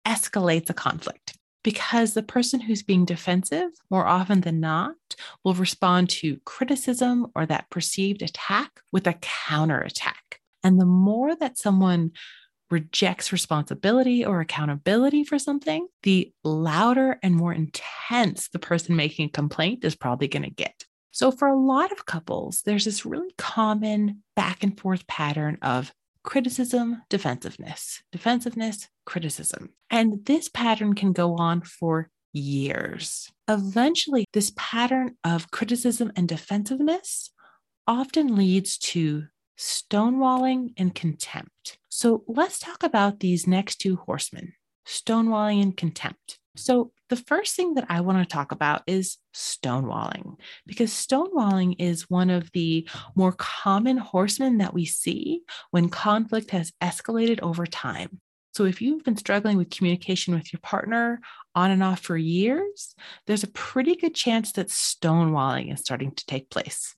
escalates 0.06 0.68
a 0.68 0.74
conflict 0.74 1.38
because 1.64 2.14
the 2.14 2.22
person 2.22 2.60
who's 2.60 2.82
being 2.82 3.04
defensive, 3.04 3.70
more 3.90 4.06
often 4.06 4.42
than 4.42 4.60
not, 4.60 4.94
will 5.44 5.54
respond 5.54 6.08
to 6.08 6.38
criticism 6.44 7.26
or 7.34 7.46
that 7.46 7.68
perceived 7.70 8.22
attack 8.22 8.70
with 8.92 9.06
a 9.06 9.14
counterattack. 9.20 10.40
And 10.62 10.80
the 10.80 10.86
more 10.86 11.34
that 11.36 11.58
someone 11.58 12.12
rejects 12.70 13.32
responsibility 13.32 14.24
or 14.24 14.40
accountability 14.40 15.24
for 15.24 15.38
something, 15.38 15.88
the 16.02 16.32
louder 16.44 17.18
and 17.22 17.34
more 17.34 17.52
intense 17.52 18.48
the 18.48 18.58
person 18.58 18.96
making 18.96 19.26
a 19.26 19.30
complaint 19.30 19.84
is 19.84 19.96
probably 19.96 20.28
going 20.28 20.42
to 20.42 20.50
get. 20.50 20.84
So, 21.10 21.30
for 21.30 21.48
a 21.48 21.58
lot 21.58 21.90
of 21.90 22.06
couples, 22.06 22.62
there's 22.62 22.84
this 22.84 23.04
really 23.04 23.32
common 23.38 24.22
back 24.36 24.62
and 24.62 24.78
forth 24.78 25.06
pattern 25.06 25.58
of 25.62 25.92
criticism, 26.22 27.02
defensiveness, 27.08 28.02
defensiveness, 28.12 28.88
criticism. 29.06 29.70
And 29.90 30.24
this 30.26 30.48
pattern 30.48 30.94
can 30.94 31.12
go 31.12 31.36
on 31.36 31.62
for 31.62 32.10
years. 32.32 33.30
Eventually, 33.48 34.26
this 34.32 34.52
pattern 34.56 35.16
of 35.24 35.50
criticism 35.50 36.12
and 36.14 36.28
defensiveness 36.28 37.30
often 37.86 38.36
leads 38.36 38.76
to 38.78 39.24
stonewalling 39.58 40.72
and 40.76 40.94
contempt. 40.94 41.78
So 41.88 42.24
let's 42.26 42.58
talk 42.58 42.82
about 42.82 43.20
these 43.20 43.46
next 43.46 43.76
two 43.76 43.96
horsemen 43.96 44.52
stonewalling 44.88 45.62
and 45.62 45.76
contempt. 45.76 46.38
So, 46.56 46.92
the 47.08 47.16
first 47.16 47.56
thing 47.56 47.74
that 47.74 47.86
I 47.88 48.00
want 48.00 48.18
to 48.18 48.34
talk 48.34 48.52
about 48.52 48.82
is 48.86 49.16
stonewalling, 49.34 50.36
because 50.66 50.90
stonewalling 50.90 51.76
is 51.78 52.10
one 52.10 52.30
of 52.30 52.50
the 52.52 52.88
more 53.14 53.32
common 53.32 53.96
horsemen 53.96 54.58
that 54.58 54.74
we 54.74 54.84
see 54.84 55.42
when 55.70 55.88
conflict 55.88 56.50
has 56.50 56.72
escalated 56.82 57.40
over 57.42 57.64
time. 57.64 58.20
So, 58.54 58.64
if 58.64 58.82
you've 58.82 59.04
been 59.04 59.16
struggling 59.16 59.56
with 59.56 59.70
communication 59.70 60.34
with 60.34 60.52
your 60.52 60.60
partner 60.60 61.20
on 61.54 61.70
and 61.70 61.82
off 61.82 62.00
for 62.00 62.16
years, 62.16 62.94
there's 63.26 63.44
a 63.44 63.48
pretty 63.48 63.94
good 63.94 64.14
chance 64.14 64.52
that 64.52 64.68
stonewalling 64.68 65.72
is 65.72 65.80
starting 65.80 66.12
to 66.12 66.26
take 66.26 66.50
place. 66.50 66.96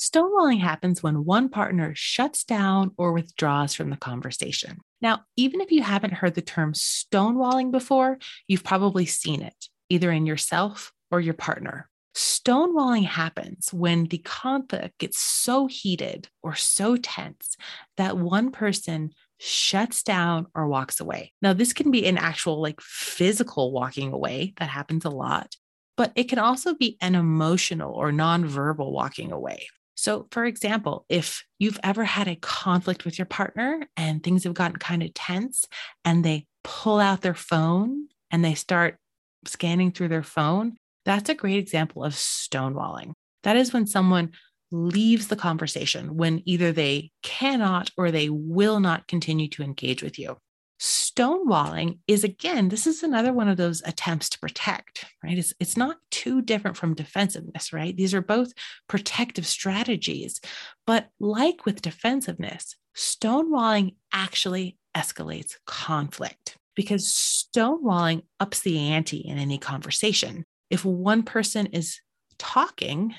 Stonewalling 0.00 0.60
happens 0.60 1.02
when 1.02 1.26
one 1.26 1.50
partner 1.50 1.92
shuts 1.94 2.42
down 2.44 2.92
or 2.96 3.12
withdraws 3.12 3.74
from 3.74 3.90
the 3.90 3.98
conversation. 3.98 4.78
Now, 5.02 5.24
even 5.36 5.60
if 5.60 5.70
you 5.70 5.82
haven't 5.82 6.14
heard 6.14 6.34
the 6.34 6.40
term 6.40 6.72
stonewalling 6.72 7.70
before, 7.70 8.18
you've 8.48 8.64
probably 8.64 9.04
seen 9.04 9.42
it 9.42 9.66
either 9.90 10.10
in 10.10 10.24
yourself 10.24 10.90
or 11.10 11.20
your 11.20 11.34
partner. 11.34 11.90
Stonewalling 12.14 13.04
happens 13.04 13.74
when 13.74 14.04
the 14.06 14.16
conflict 14.18 14.96
gets 14.98 15.20
so 15.20 15.66
heated 15.66 16.28
or 16.42 16.54
so 16.54 16.96
tense 16.96 17.56
that 17.98 18.16
one 18.16 18.52
person 18.52 19.10
shuts 19.38 20.02
down 20.02 20.46
or 20.54 20.66
walks 20.66 21.00
away. 21.00 21.34
Now, 21.42 21.52
this 21.52 21.74
can 21.74 21.90
be 21.90 22.06
an 22.06 22.16
actual, 22.16 22.62
like 22.62 22.80
physical 22.80 23.70
walking 23.70 24.14
away 24.14 24.54
that 24.56 24.70
happens 24.70 25.04
a 25.04 25.10
lot, 25.10 25.56
but 25.98 26.10
it 26.14 26.30
can 26.30 26.38
also 26.38 26.74
be 26.74 26.96
an 27.02 27.14
emotional 27.14 27.92
or 27.92 28.10
nonverbal 28.10 28.90
walking 28.92 29.30
away. 29.30 29.66
So, 30.00 30.28
for 30.30 30.46
example, 30.46 31.04
if 31.10 31.44
you've 31.58 31.78
ever 31.82 32.04
had 32.04 32.26
a 32.26 32.36
conflict 32.36 33.04
with 33.04 33.18
your 33.18 33.26
partner 33.26 33.86
and 33.98 34.22
things 34.22 34.44
have 34.44 34.54
gotten 34.54 34.78
kind 34.78 35.02
of 35.02 35.12
tense 35.12 35.66
and 36.06 36.24
they 36.24 36.46
pull 36.64 36.98
out 36.98 37.20
their 37.20 37.34
phone 37.34 38.08
and 38.30 38.42
they 38.42 38.54
start 38.54 38.96
scanning 39.44 39.92
through 39.92 40.08
their 40.08 40.22
phone, 40.22 40.78
that's 41.04 41.28
a 41.28 41.34
great 41.34 41.58
example 41.58 42.02
of 42.02 42.14
stonewalling. 42.14 43.12
That 43.42 43.56
is 43.56 43.74
when 43.74 43.86
someone 43.86 44.30
leaves 44.70 45.28
the 45.28 45.36
conversation, 45.36 46.16
when 46.16 46.40
either 46.46 46.72
they 46.72 47.10
cannot 47.22 47.90
or 47.98 48.10
they 48.10 48.30
will 48.30 48.80
not 48.80 49.06
continue 49.06 49.48
to 49.50 49.62
engage 49.62 50.02
with 50.02 50.18
you. 50.18 50.38
Stonewalling 50.80 51.98
is 52.06 52.24
again, 52.24 52.70
this 52.70 52.86
is 52.86 53.02
another 53.02 53.34
one 53.34 53.48
of 53.48 53.58
those 53.58 53.82
attempts 53.84 54.30
to 54.30 54.38
protect, 54.38 55.04
right? 55.22 55.36
It's, 55.36 55.52
it's 55.60 55.76
not 55.76 55.98
too 56.10 56.40
different 56.40 56.76
from 56.76 56.94
defensiveness, 56.94 57.72
right? 57.72 57.94
These 57.94 58.14
are 58.14 58.22
both 58.22 58.54
protective 58.88 59.46
strategies. 59.46 60.40
But 60.86 61.08
like 61.20 61.66
with 61.66 61.82
defensiveness, 61.82 62.76
stonewalling 62.96 63.96
actually 64.12 64.78
escalates 64.96 65.56
conflict 65.66 66.56
because 66.74 67.06
stonewalling 67.06 68.22
ups 68.40 68.60
the 68.60 68.78
ante 68.78 69.18
in 69.18 69.36
any 69.36 69.58
conversation. 69.58 70.44
If 70.70 70.84
one 70.84 71.24
person 71.24 71.66
is 71.66 72.00
talking 72.38 73.14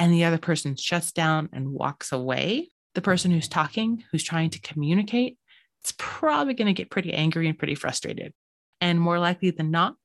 and 0.00 0.12
the 0.12 0.24
other 0.24 0.38
person 0.38 0.74
shuts 0.74 1.12
down 1.12 1.48
and 1.52 1.70
walks 1.70 2.10
away, 2.10 2.70
the 2.94 3.02
person 3.02 3.30
who's 3.30 3.48
talking, 3.48 4.02
who's 4.10 4.24
trying 4.24 4.50
to 4.50 4.60
communicate, 4.60 5.38
it's 5.84 5.94
probably 5.98 6.54
going 6.54 6.66
to 6.66 6.72
get 6.72 6.90
pretty 6.90 7.12
angry 7.12 7.46
and 7.46 7.58
pretty 7.58 7.74
frustrated. 7.74 8.32
And 8.80 8.98
more 8.98 9.18
likely 9.18 9.50
than 9.50 9.70
not, 9.70 9.96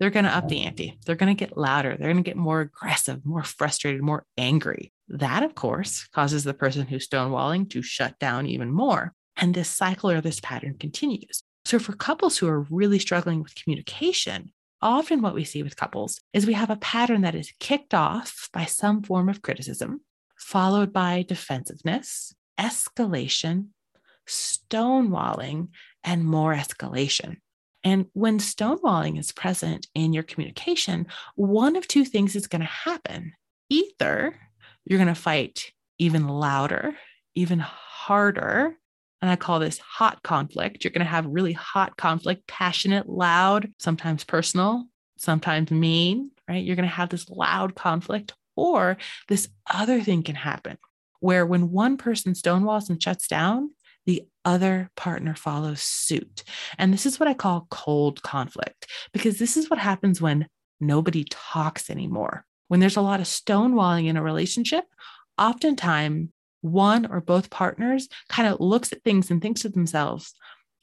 they're 0.00 0.08
going 0.08 0.24
to 0.24 0.34
up 0.34 0.48
the 0.48 0.62
ante. 0.62 0.98
They're 1.04 1.16
going 1.16 1.36
to 1.36 1.38
get 1.38 1.58
louder. 1.58 1.90
They're 1.90 2.10
going 2.10 2.24
to 2.24 2.28
get 2.28 2.36
more 2.38 2.62
aggressive, 2.62 3.26
more 3.26 3.42
frustrated, 3.42 4.00
more 4.00 4.24
angry. 4.38 4.90
That, 5.08 5.42
of 5.42 5.54
course, 5.54 6.08
causes 6.14 6.44
the 6.44 6.54
person 6.54 6.86
who's 6.86 7.06
stonewalling 7.06 7.68
to 7.70 7.82
shut 7.82 8.18
down 8.18 8.46
even 8.46 8.72
more. 8.72 9.12
And 9.36 9.52
this 9.52 9.68
cycle 9.68 10.10
or 10.10 10.22
this 10.22 10.40
pattern 10.40 10.76
continues. 10.80 11.42
So, 11.66 11.78
for 11.78 11.92
couples 11.92 12.38
who 12.38 12.48
are 12.48 12.66
really 12.70 12.98
struggling 12.98 13.42
with 13.42 13.54
communication, 13.54 14.52
often 14.80 15.20
what 15.20 15.34
we 15.34 15.44
see 15.44 15.62
with 15.62 15.76
couples 15.76 16.20
is 16.32 16.46
we 16.46 16.54
have 16.54 16.70
a 16.70 16.76
pattern 16.76 17.20
that 17.20 17.34
is 17.34 17.52
kicked 17.60 17.92
off 17.92 18.48
by 18.50 18.64
some 18.64 19.02
form 19.02 19.28
of 19.28 19.42
criticism, 19.42 20.00
followed 20.38 20.90
by 20.90 21.26
defensiveness, 21.28 22.34
escalation, 22.58 23.66
stonewalling 24.28 25.68
and 26.04 26.24
more 26.24 26.54
escalation. 26.54 27.36
And 27.84 28.06
when 28.12 28.38
stonewalling 28.38 29.18
is 29.18 29.32
present 29.32 29.86
in 29.94 30.12
your 30.12 30.22
communication, 30.22 31.06
one 31.36 31.76
of 31.76 31.86
two 31.86 32.04
things 32.04 32.36
is 32.36 32.46
going 32.46 32.60
to 32.60 32.66
happen. 32.66 33.32
Either 33.70 34.34
you're 34.84 34.98
going 34.98 35.08
to 35.08 35.14
fight 35.14 35.72
even 35.98 36.28
louder, 36.28 36.94
even 37.34 37.58
harder. 37.58 38.76
And 39.20 39.30
I 39.30 39.36
call 39.36 39.58
this 39.58 39.78
hot 39.78 40.22
conflict. 40.22 40.84
You're 40.84 40.92
going 40.92 41.00
to 41.00 41.10
have 41.10 41.26
really 41.26 41.52
hot 41.52 41.96
conflict, 41.96 42.46
passionate, 42.46 43.08
loud, 43.08 43.72
sometimes 43.78 44.24
personal, 44.24 44.84
sometimes 45.16 45.70
mean, 45.70 46.30
right? 46.48 46.64
You're 46.64 46.76
going 46.76 46.88
to 46.88 46.94
have 46.94 47.08
this 47.10 47.28
loud 47.28 47.74
conflict. 47.74 48.32
Or 48.56 48.96
this 49.28 49.48
other 49.70 50.00
thing 50.00 50.24
can 50.24 50.34
happen 50.34 50.78
where 51.20 51.46
when 51.46 51.70
one 51.70 51.96
person 51.96 52.32
stonewalls 52.32 52.90
and 52.90 53.02
shuts 53.02 53.28
down, 53.28 53.70
the 54.08 54.26
other 54.46 54.90
partner 54.96 55.34
follows 55.34 55.82
suit. 55.82 56.42
And 56.78 56.94
this 56.94 57.04
is 57.04 57.20
what 57.20 57.28
I 57.28 57.34
call 57.34 57.66
cold 57.70 58.22
conflict, 58.22 58.86
because 59.12 59.38
this 59.38 59.58
is 59.58 59.68
what 59.68 59.78
happens 59.78 60.18
when 60.18 60.48
nobody 60.80 61.26
talks 61.28 61.90
anymore. 61.90 62.46
When 62.68 62.80
there's 62.80 62.96
a 62.96 63.02
lot 63.02 63.20
of 63.20 63.26
stonewalling 63.26 64.06
in 64.06 64.16
a 64.16 64.22
relationship, 64.22 64.86
oftentimes 65.36 66.30
one 66.62 67.04
or 67.04 67.20
both 67.20 67.50
partners 67.50 68.08
kind 68.30 68.48
of 68.48 68.60
looks 68.60 68.94
at 68.94 69.04
things 69.04 69.30
and 69.30 69.42
thinks 69.42 69.60
to 69.60 69.68
themselves, 69.68 70.32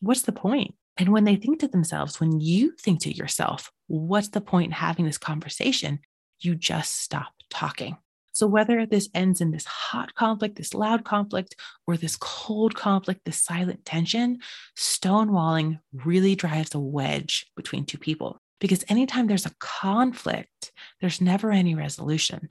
what's 0.01 0.22
the 0.22 0.32
point? 0.32 0.75
And 0.98 1.10
when 1.10 1.24
they 1.24 1.36
think 1.36 1.62
to 1.62 1.67
themselves, 1.67 2.20
when 2.20 2.39
you 2.39 2.74
think 2.79 3.01
to 3.01 3.12
yourself, 3.12 3.72
what's 3.88 4.29
the 4.29 4.39
point 4.39 4.67
in 4.67 4.72
having 4.74 5.05
this 5.05 5.17
conversation? 5.17 5.98
You 6.41 6.53
just 6.53 7.01
stop 7.01 7.34
talking. 7.50 7.98
So, 8.35 8.47
whether 8.47 8.85
this 8.85 9.07
ends 9.13 9.39
in 9.39 9.51
this 9.51 9.63
hot 9.63 10.13
conflict, 10.13 10.57
this 10.57 10.73
loud 10.73 11.05
conflict, 11.05 11.55
or 11.87 11.95
this 11.95 12.17
cold 12.17 12.75
conflict, 12.75 13.21
this 13.23 13.41
silent 13.41 13.85
tension, 13.85 14.39
stonewalling 14.77 15.79
really 15.93 16.35
drives 16.35 16.75
a 16.75 16.79
wedge 16.79 17.45
between 17.55 17.85
two 17.85 17.97
people. 17.97 18.37
Because 18.59 18.83
anytime 18.89 19.27
there's 19.27 19.45
a 19.45 19.55
conflict, 19.59 20.73
there's 20.99 21.21
never 21.21 21.49
any 21.49 21.75
resolution. 21.75 22.49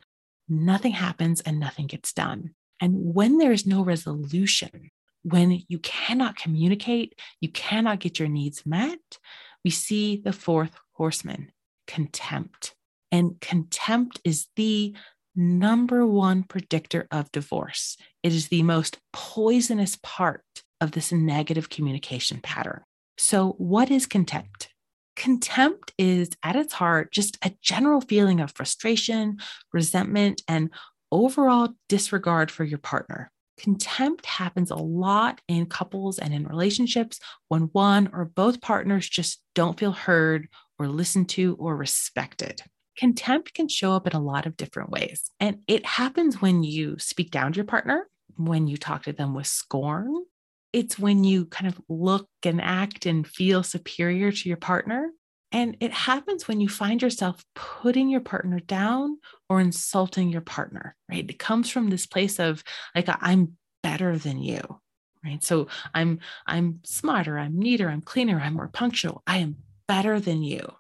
Nothing 0.48 0.92
happens 0.92 1.42
and 1.42 1.60
nothing 1.60 1.86
gets 1.86 2.14
done. 2.14 2.54
And 2.80 3.14
when 3.14 3.36
there 3.36 3.52
is 3.52 3.66
no 3.66 3.84
resolution, 3.84 4.90
when 5.22 5.64
you 5.68 5.78
cannot 5.80 6.38
communicate, 6.38 7.18
you 7.42 7.50
cannot 7.50 8.00
get 8.00 8.18
your 8.18 8.28
needs 8.28 8.64
met, 8.64 9.18
we 9.62 9.70
see 9.70 10.16
the 10.16 10.32
fourth 10.32 10.74
horseman 10.92 11.52
contempt. 11.86 12.74
And 13.12 13.38
contempt 13.40 14.20
is 14.24 14.48
the 14.56 14.94
number 15.36 16.06
one 16.06 16.42
predictor 16.42 17.06
of 17.10 17.32
divorce. 17.32 17.96
It 18.22 18.32
is 18.32 18.48
the 18.48 18.62
most 18.62 18.98
poisonous 19.12 19.98
part 20.02 20.44
of 20.80 20.92
this 20.92 21.12
negative 21.12 21.68
communication 21.68 22.40
pattern. 22.42 22.82
So, 23.16 23.54
what 23.58 23.90
is 23.90 24.06
contempt? 24.06 24.68
Contempt 25.16 25.92
is 25.96 26.30
at 26.42 26.56
its 26.56 26.72
heart 26.72 27.12
just 27.12 27.38
a 27.42 27.52
general 27.62 28.00
feeling 28.00 28.40
of 28.40 28.52
frustration, 28.52 29.38
resentment, 29.72 30.42
and 30.48 30.70
overall 31.12 31.68
disregard 31.88 32.50
for 32.50 32.64
your 32.64 32.78
partner. 32.78 33.30
Contempt 33.58 34.26
happens 34.26 34.72
a 34.72 34.76
lot 34.76 35.40
in 35.46 35.66
couples 35.66 36.18
and 36.18 36.34
in 36.34 36.44
relationships 36.44 37.20
when 37.48 37.62
one 37.72 38.10
or 38.12 38.24
both 38.24 38.60
partners 38.60 39.08
just 39.08 39.40
don't 39.54 39.78
feel 39.78 39.92
heard 39.92 40.48
or 40.78 40.88
listened 40.88 41.28
to 41.28 41.54
or 41.60 41.76
respected. 41.76 42.60
Contempt 42.96 43.54
can 43.54 43.68
show 43.68 43.92
up 43.92 44.06
in 44.06 44.12
a 44.12 44.22
lot 44.22 44.46
of 44.46 44.56
different 44.56 44.90
ways. 44.90 45.30
And 45.40 45.58
it 45.66 45.84
happens 45.84 46.40
when 46.40 46.62
you 46.62 46.96
speak 46.98 47.30
down 47.30 47.52
to 47.52 47.56
your 47.56 47.64
partner, 47.64 48.08
when 48.36 48.68
you 48.68 48.76
talk 48.76 49.04
to 49.04 49.12
them 49.12 49.34
with 49.34 49.46
scorn. 49.46 50.24
It's 50.72 50.98
when 50.98 51.24
you 51.24 51.46
kind 51.46 51.68
of 51.68 51.80
look 51.88 52.28
and 52.44 52.60
act 52.60 53.06
and 53.06 53.26
feel 53.26 53.62
superior 53.62 54.32
to 54.32 54.48
your 54.48 54.58
partner. 54.58 55.10
And 55.52 55.76
it 55.78 55.92
happens 55.92 56.48
when 56.48 56.60
you 56.60 56.68
find 56.68 57.00
yourself 57.00 57.44
putting 57.54 58.08
your 58.08 58.20
partner 58.20 58.58
down 58.58 59.18
or 59.48 59.60
insulting 59.60 60.30
your 60.30 60.40
partner, 60.40 60.96
right? 61.08 61.28
It 61.28 61.38
comes 61.38 61.70
from 61.70 61.90
this 61.90 62.06
place 62.06 62.40
of 62.40 62.64
like, 62.94 63.08
I'm 63.08 63.56
better 63.80 64.18
than 64.18 64.42
you, 64.42 64.80
right? 65.24 65.44
So 65.44 65.68
I'm, 65.94 66.18
I'm 66.44 66.80
smarter, 66.84 67.38
I'm 67.38 67.56
neater, 67.56 67.88
I'm 67.88 68.00
cleaner, 68.00 68.40
I'm 68.40 68.54
more 68.54 68.68
punctual. 68.68 69.22
I 69.28 69.38
am 69.38 69.58
better 69.86 70.18
than 70.18 70.42
you. 70.42 70.72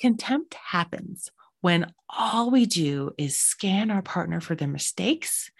Contempt 0.00 0.54
happens 0.54 1.30
when 1.60 1.92
all 2.08 2.50
we 2.50 2.66
do 2.66 3.12
is 3.18 3.36
scan 3.36 3.90
our 3.90 4.02
partner 4.02 4.40
for 4.40 4.54
their 4.54 4.68
mistakes 4.68 5.50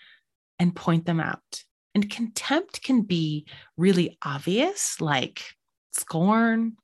and 0.58 0.74
point 0.74 1.06
them 1.06 1.20
out. 1.20 1.64
And 1.94 2.10
contempt 2.10 2.82
can 2.82 3.02
be 3.02 3.46
really 3.76 4.16
obvious, 4.22 5.00
like 5.00 5.42
scorn, 5.92 6.76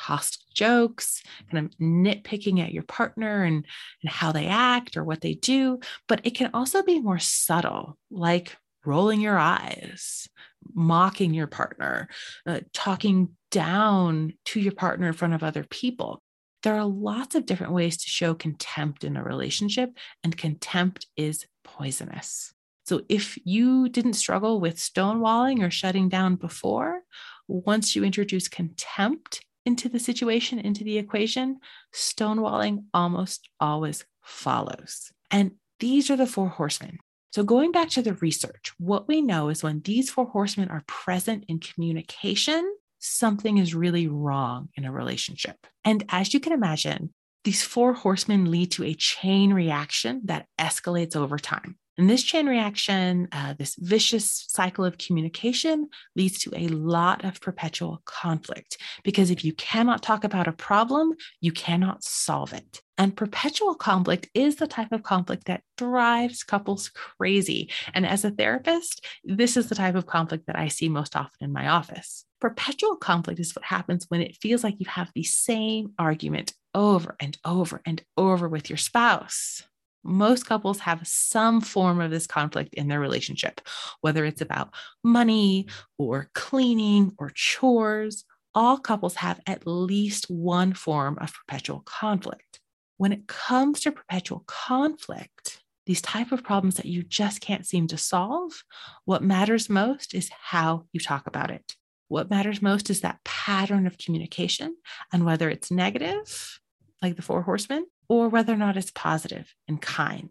hostile 0.00 0.42
jokes, 0.54 1.22
kind 1.50 1.66
of 1.66 1.78
nitpicking 1.78 2.60
at 2.60 2.72
your 2.72 2.82
partner 2.82 3.44
and, 3.44 3.64
and 4.02 4.10
how 4.10 4.32
they 4.32 4.46
act 4.46 4.96
or 4.96 5.04
what 5.04 5.20
they 5.20 5.34
do. 5.34 5.80
But 6.08 6.20
it 6.24 6.34
can 6.34 6.50
also 6.54 6.82
be 6.82 7.00
more 7.00 7.18
subtle, 7.18 7.98
like 8.10 8.56
rolling 8.84 9.20
your 9.20 9.38
eyes, 9.38 10.28
mocking 10.74 11.34
your 11.34 11.46
partner, 11.46 12.08
uh, 12.46 12.60
talking 12.72 13.30
down 13.50 14.32
to 14.46 14.60
your 14.60 14.72
partner 14.72 15.08
in 15.08 15.12
front 15.12 15.34
of 15.34 15.42
other 15.42 15.64
people. 15.64 16.22
There 16.62 16.74
are 16.74 16.84
lots 16.84 17.34
of 17.34 17.46
different 17.46 17.72
ways 17.72 17.96
to 17.98 18.08
show 18.08 18.34
contempt 18.34 19.04
in 19.04 19.16
a 19.16 19.24
relationship, 19.24 19.90
and 20.22 20.36
contempt 20.36 21.06
is 21.16 21.46
poisonous. 21.64 22.52
So 22.84 23.02
if 23.08 23.38
you 23.44 23.88
didn't 23.88 24.14
struggle 24.14 24.60
with 24.60 24.76
stonewalling 24.76 25.64
or 25.64 25.70
shutting 25.70 26.08
down 26.08 26.36
before, 26.36 27.02
once 27.48 27.94
you 27.94 28.04
introduce 28.04 28.48
contempt 28.48 29.44
into 29.64 29.88
the 29.88 29.98
situation, 29.98 30.58
into 30.58 30.84
the 30.84 30.98
equation, 30.98 31.58
stonewalling 31.94 32.84
almost 32.92 33.48
always 33.60 34.04
follows. 34.22 35.12
And 35.30 35.52
these 35.78 36.10
are 36.10 36.16
the 36.16 36.26
four 36.26 36.48
horsemen. 36.48 36.98
So, 37.32 37.44
going 37.44 37.70
back 37.70 37.90
to 37.90 38.02
the 38.02 38.14
research, 38.14 38.72
what 38.78 39.06
we 39.06 39.22
know 39.22 39.50
is 39.50 39.62
when 39.62 39.82
these 39.82 40.10
four 40.10 40.26
horsemen 40.26 40.68
are 40.68 40.82
present 40.88 41.44
in 41.46 41.60
communication, 41.60 42.74
something 43.00 43.58
is 43.58 43.74
really 43.74 44.06
wrong 44.06 44.68
in 44.76 44.84
a 44.84 44.92
relationship. 44.92 45.56
And 45.84 46.04
as 46.08 46.32
you 46.32 46.40
can 46.40 46.52
imagine, 46.52 47.12
these 47.42 47.62
four 47.62 47.94
horsemen 47.94 48.50
lead 48.50 48.70
to 48.72 48.84
a 48.84 48.94
chain 48.94 49.52
reaction 49.52 50.20
that 50.26 50.46
escalates 50.58 51.16
over 51.16 51.38
time. 51.38 51.76
And 51.98 52.08
this 52.08 52.22
chain 52.22 52.46
reaction, 52.46 53.28
uh, 53.32 53.54
this 53.58 53.76
vicious 53.78 54.46
cycle 54.48 54.84
of 54.84 54.98
communication, 54.98 55.88
leads 56.16 56.38
to 56.40 56.52
a 56.54 56.68
lot 56.68 57.24
of 57.24 57.40
perpetual 57.40 58.00
conflict. 58.04 58.78
Because 59.04 59.30
if 59.30 59.44
you 59.44 59.52
cannot 59.52 60.02
talk 60.02 60.24
about 60.24 60.48
a 60.48 60.52
problem, 60.52 61.12
you 61.40 61.52
cannot 61.52 62.02
solve 62.02 62.52
it. 62.52 62.80
And 62.96 63.16
perpetual 63.16 63.74
conflict 63.74 64.28
is 64.34 64.56
the 64.56 64.66
type 64.66 64.92
of 64.92 65.02
conflict 65.02 65.46
that 65.46 65.62
drives 65.78 66.42
couples 66.42 66.90
crazy. 66.90 67.70
And 67.94 68.06
as 68.06 68.24
a 68.24 68.30
therapist, 68.30 69.04
this 69.24 69.56
is 69.56 69.68
the 69.68 69.74
type 69.74 69.94
of 69.94 70.06
conflict 70.06 70.46
that 70.46 70.58
I 70.58 70.68
see 70.68 70.88
most 70.88 71.16
often 71.16 71.44
in 71.44 71.52
my 71.52 71.68
office. 71.68 72.24
Perpetual 72.40 72.96
conflict 72.96 73.40
is 73.40 73.54
what 73.54 73.64
happens 73.64 74.06
when 74.08 74.20
it 74.20 74.36
feels 74.40 74.62
like 74.62 74.76
you 74.78 74.86
have 74.88 75.10
the 75.14 75.24
same 75.24 75.92
argument 75.98 76.52
over 76.74 77.16
and 77.20 77.38
over 77.44 77.80
and 77.84 78.02
over 78.16 78.48
with 78.48 78.70
your 78.70 78.76
spouse. 78.76 79.62
Most 80.02 80.46
couples 80.46 80.80
have 80.80 81.06
some 81.06 81.60
form 81.60 82.00
of 82.00 82.10
this 82.10 82.26
conflict 82.26 82.74
in 82.74 82.88
their 82.88 83.00
relationship, 83.00 83.60
whether 84.00 84.24
it's 84.24 84.40
about 84.40 84.72
money 85.04 85.66
or 85.98 86.30
cleaning 86.34 87.12
or 87.18 87.30
chores. 87.34 88.24
All 88.54 88.78
couples 88.78 89.16
have 89.16 89.40
at 89.46 89.66
least 89.66 90.30
one 90.30 90.72
form 90.72 91.18
of 91.20 91.32
perpetual 91.32 91.80
conflict 91.80 92.60
when 93.00 93.12
it 93.12 93.26
comes 93.26 93.80
to 93.80 93.92
perpetual 93.92 94.44
conflict, 94.46 95.62
these 95.86 96.02
type 96.02 96.32
of 96.32 96.44
problems 96.44 96.74
that 96.74 96.84
you 96.84 97.02
just 97.02 97.40
can't 97.40 97.64
seem 97.64 97.86
to 97.86 97.96
solve, 97.96 98.62
what 99.06 99.22
matters 99.22 99.70
most 99.70 100.12
is 100.12 100.28
how 100.38 100.84
you 100.92 101.00
talk 101.00 101.26
about 101.26 101.50
it. 101.50 101.76
What 102.08 102.28
matters 102.28 102.60
most 102.60 102.90
is 102.90 103.00
that 103.00 103.24
pattern 103.24 103.86
of 103.86 103.96
communication 103.96 104.76
and 105.14 105.24
whether 105.24 105.48
it's 105.48 105.70
negative, 105.70 106.60
like 107.00 107.16
the 107.16 107.22
four 107.22 107.40
horsemen, 107.40 107.86
or 108.10 108.28
whether 108.28 108.52
or 108.52 108.56
not 108.56 108.76
it's 108.76 108.90
positive 108.90 109.54
and 109.68 109.80
kind. 109.80 110.30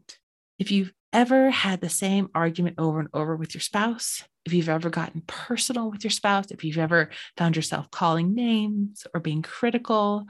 If 0.60 0.70
you've 0.70 0.92
ever 1.14 1.50
had 1.50 1.80
the 1.80 1.90
same 1.90 2.30
argument 2.36 2.76
over 2.78 3.00
and 3.00 3.08
over 3.14 3.38
with 3.38 3.56
your 3.56 3.62
spouse, 3.62 4.22
if 4.46 4.52
you've 4.54 4.68
ever 4.68 4.90
gotten 4.90 5.22
personal 5.26 5.90
with 5.90 6.04
your 6.04 6.12
spouse, 6.12 6.52
if 6.52 6.66
you've 6.66 6.78
ever 6.78 7.10
found 7.38 7.56
yourself 7.56 7.90
calling 7.90 8.36
names 8.36 9.08
or 9.14 9.22
being 9.22 9.42
critical, 9.42 10.26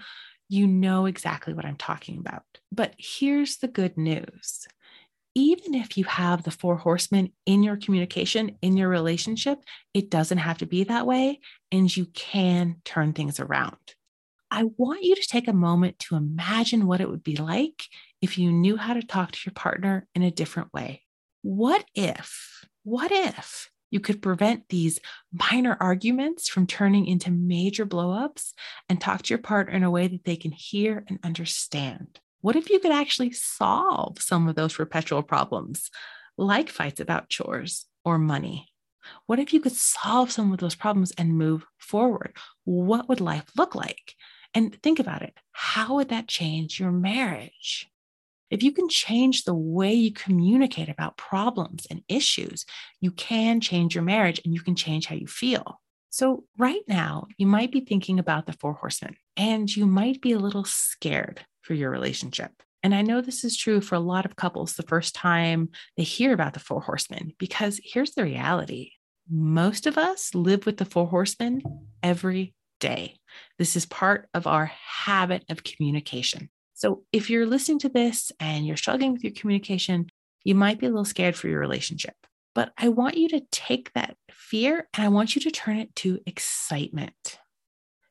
you 0.47 0.67
know 0.67 1.07
exactly 1.07 1.55
what 1.55 1.65
I'm 1.65 1.75
talking 1.75 2.19
about. 2.19 2.43
But 2.71 2.93
here's 2.99 3.57
the 3.57 3.67
good 3.67 3.97
news 3.97 4.67
even 5.35 5.73
if 5.73 5.97
you 5.97 6.03
have 6.03 6.43
the 6.43 6.51
four 6.51 6.75
horsemen 6.75 7.31
in 7.45 7.63
your 7.63 7.77
communication, 7.77 8.57
in 8.61 8.75
your 8.75 8.89
relationship, 8.89 9.59
it 9.93 10.09
doesn't 10.09 10.39
have 10.39 10.57
to 10.57 10.65
be 10.65 10.83
that 10.83 11.05
way, 11.05 11.39
and 11.71 11.95
you 11.95 12.05
can 12.07 12.77
turn 12.83 13.13
things 13.13 13.39
around. 13.39 13.77
I 14.51 14.63
want 14.77 15.03
you 15.03 15.15
to 15.15 15.27
take 15.27 15.47
a 15.47 15.53
moment 15.53 15.99
to 15.99 16.15
imagine 16.15 16.87
what 16.87 17.01
it 17.01 17.09
would 17.09 17.23
be 17.23 17.35
like 17.35 17.83
if 18.21 18.37
you 18.37 18.51
knew 18.51 18.77
how 18.77 18.93
to 18.93 19.01
talk 19.03 19.31
to 19.31 19.39
your 19.45 19.53
partner 19.53 20.07
in 20.15 20.23
a 20.23 20.31
different 20.31 20.73
way. 20.73 21.03
What 21.41 21.85
if, 21.95 22.65
what 22.83 23.11
if 23.11 23.69
you 23.91 23.99
could 23.99 24.21
prevent 24.21 24.69
these 24.69 24.99
minor 25.31 25.77
arguments 25.79 26.47
from 26.47 26.67
turning 26.67 27.07
into 27.07 27.31
major 27.31 27.85
blowups 27.85 28.53
and 28.87 28.99
talk 28.99 29.23
to 29.23 29.29
your 29.29 29.39
partner 29.39 29.73
in 29.73 29.83
a 29.83 29.91
way 29.91 30.07
that 30.07 30.25
they 30.25 30.35
can 30.35 30.51
hear 30.51 31.03
and 31.07 31.19
understand. 31.23 32.19
What 32.41 32.55
if 32.55 32.69
you 32.69 32.79
could 32.79 32.91
actually 32.91 33.31
solve 33.31 34.21
some 34.21 34.47
of 34.47 34.55
those 34.55 34.75
perpetual 34.75 35.23
problems, 35.23 35.89
like 36.37 36.69
fights 36.69 36.99
about 36.99 37.29
chores 37.29 37.85
or 38.05 38.17
money? 38.17 38.67
What 39.25 39.39
if 39.39 39.53
you 39.53 39.59
could 39.59 39.75
solve 39.75 40.31
some 40.31 40.53
of 40.53 40.59
those 40.59 40.75
problems 40.75 41.11
and 41.17 41.37
move 41.37 41.65
forward? 41.77 42.37
What 42.65 43.09
would 43.09 43.21
life 43.21 43.45
look 43.57 43.75
like? 43.75 44.13
And 44.53 44.81
think 44.81 44.99
about 44.99 45.21
it 45.21 45.33
how 45.51 45.95
would 45.95 46.09
that 46.09 46.27
change 46.27 46.79
your 46.79 46.91
marriage? 46.91 47.87
If 48.49 48.63
you 48.63 48.71
can 48.71 48.89
change 48.89 49.43
the 49.43 49.53
way 49.53 49.93
you 49.93 50.11
communicate 50.11 50.89
about 50.89 51.17
problems 51.17 51.85
and 51.91 52.01
issues, 52.07 52.65
you 52.99 53.11
can 53.11 53.61
change 53.61 53.93
your 53.93 54.03
marriage 54.03 54.41
and 54.43 54.53
you 54.53 54.61
can 54.61 54.75
change 54.75 55.05
how 55.05 55.15
you 55.15 55.27
feel. 55.27 55.79
So, 56.09 56.45
right 56.57 56.81
now, 56.87 57.27
you 57.37 57.45
might 57.45 57.71
be 57.71 57.81
thinking 57.81 58.17
about 58.17 58.47
the 58.47 58.53
four 58.53 58.73
horsemen 58.73 59.15
and 59.37 59.73
you 59.73 59.85
might 59.85 60.21
be 60.21 60.31
a 60.31 60.39
little 60.39 60.65
scared 60.65 61.45
for 61.61 61.75
your 61.75 61.91
relationship. 61.91 62.51
And 62.81 62.95
I 62.95 63.03
know 63.03 63.21
this 63.21 63.43
is 63.43 63.57
true 63.57 63.81
for 63.81 63.95
a 63.95 63.99
lot 63.99 64.25
of 64.25 64.35
couples 64.35 64.73
the 64.73 64.83
first 64.83 65.13
time 65.13 65.69
they 65.97 66.03
hear 66.03 66.33
about 66.33 66.53
the 66.53 66.59
four 66.59 66.81
horsemen, 66.81 67.33
because 67.37 67.79
here's 67.83 68.11
the 68.11 68.23
reality 68.23 68.93
most 69.29 69.85
of 69.85 69.97
us 69.97 70.33
live 70.33 70.65
with 70.65 70.77
the 70.77 70.85
four 70.85 71.05
horsemen 71.05 71.61
every 72.01 72.55
day. 72.79 73.19
This 73.57 73.75
is 73.75 73.85
part 73.85 74.27
of 74.33 74.47
our 74.47 74.71
habit 75.05 75.45
of 75.49 75.63
communication. 75.63 76.49
So 76.73 77.03
if 77.11 77.29
you're 77.29 77.45
listening 77.45 77.79
to 77.79 77.89
this 77.89 78.31
and 78.39 78.65
you're 78.65 78.77
struggling 78.77 79.13
with 79.13 79.23
your 79.23 79.33
communication, 79.33 80.07
you 80.43 80.55
might 80.55 80.79
be 80.79 80.85
a 80.85 80.89
little 80.89 81.05
scared 81.05 81.35
for 81.35 81.47
your 81.47 81.59
relationship. 81.59 82.15
But 82.55 82.71
I 82.77 82.89
want 82.89 83.17
you 83.17 83.29
to 83.29 83.41
take 83.51 83.91
that 83.93 84.15
fear 84.31 84.87
and 84.93 85.05
I 85.05 85.09
want 85.09 85.35
you 85.35 85.41
to 85.41 85.51
turn 85.51 85.77
it 85.77 85.95
to 85.97 86.19
excitement. 86.25 87.37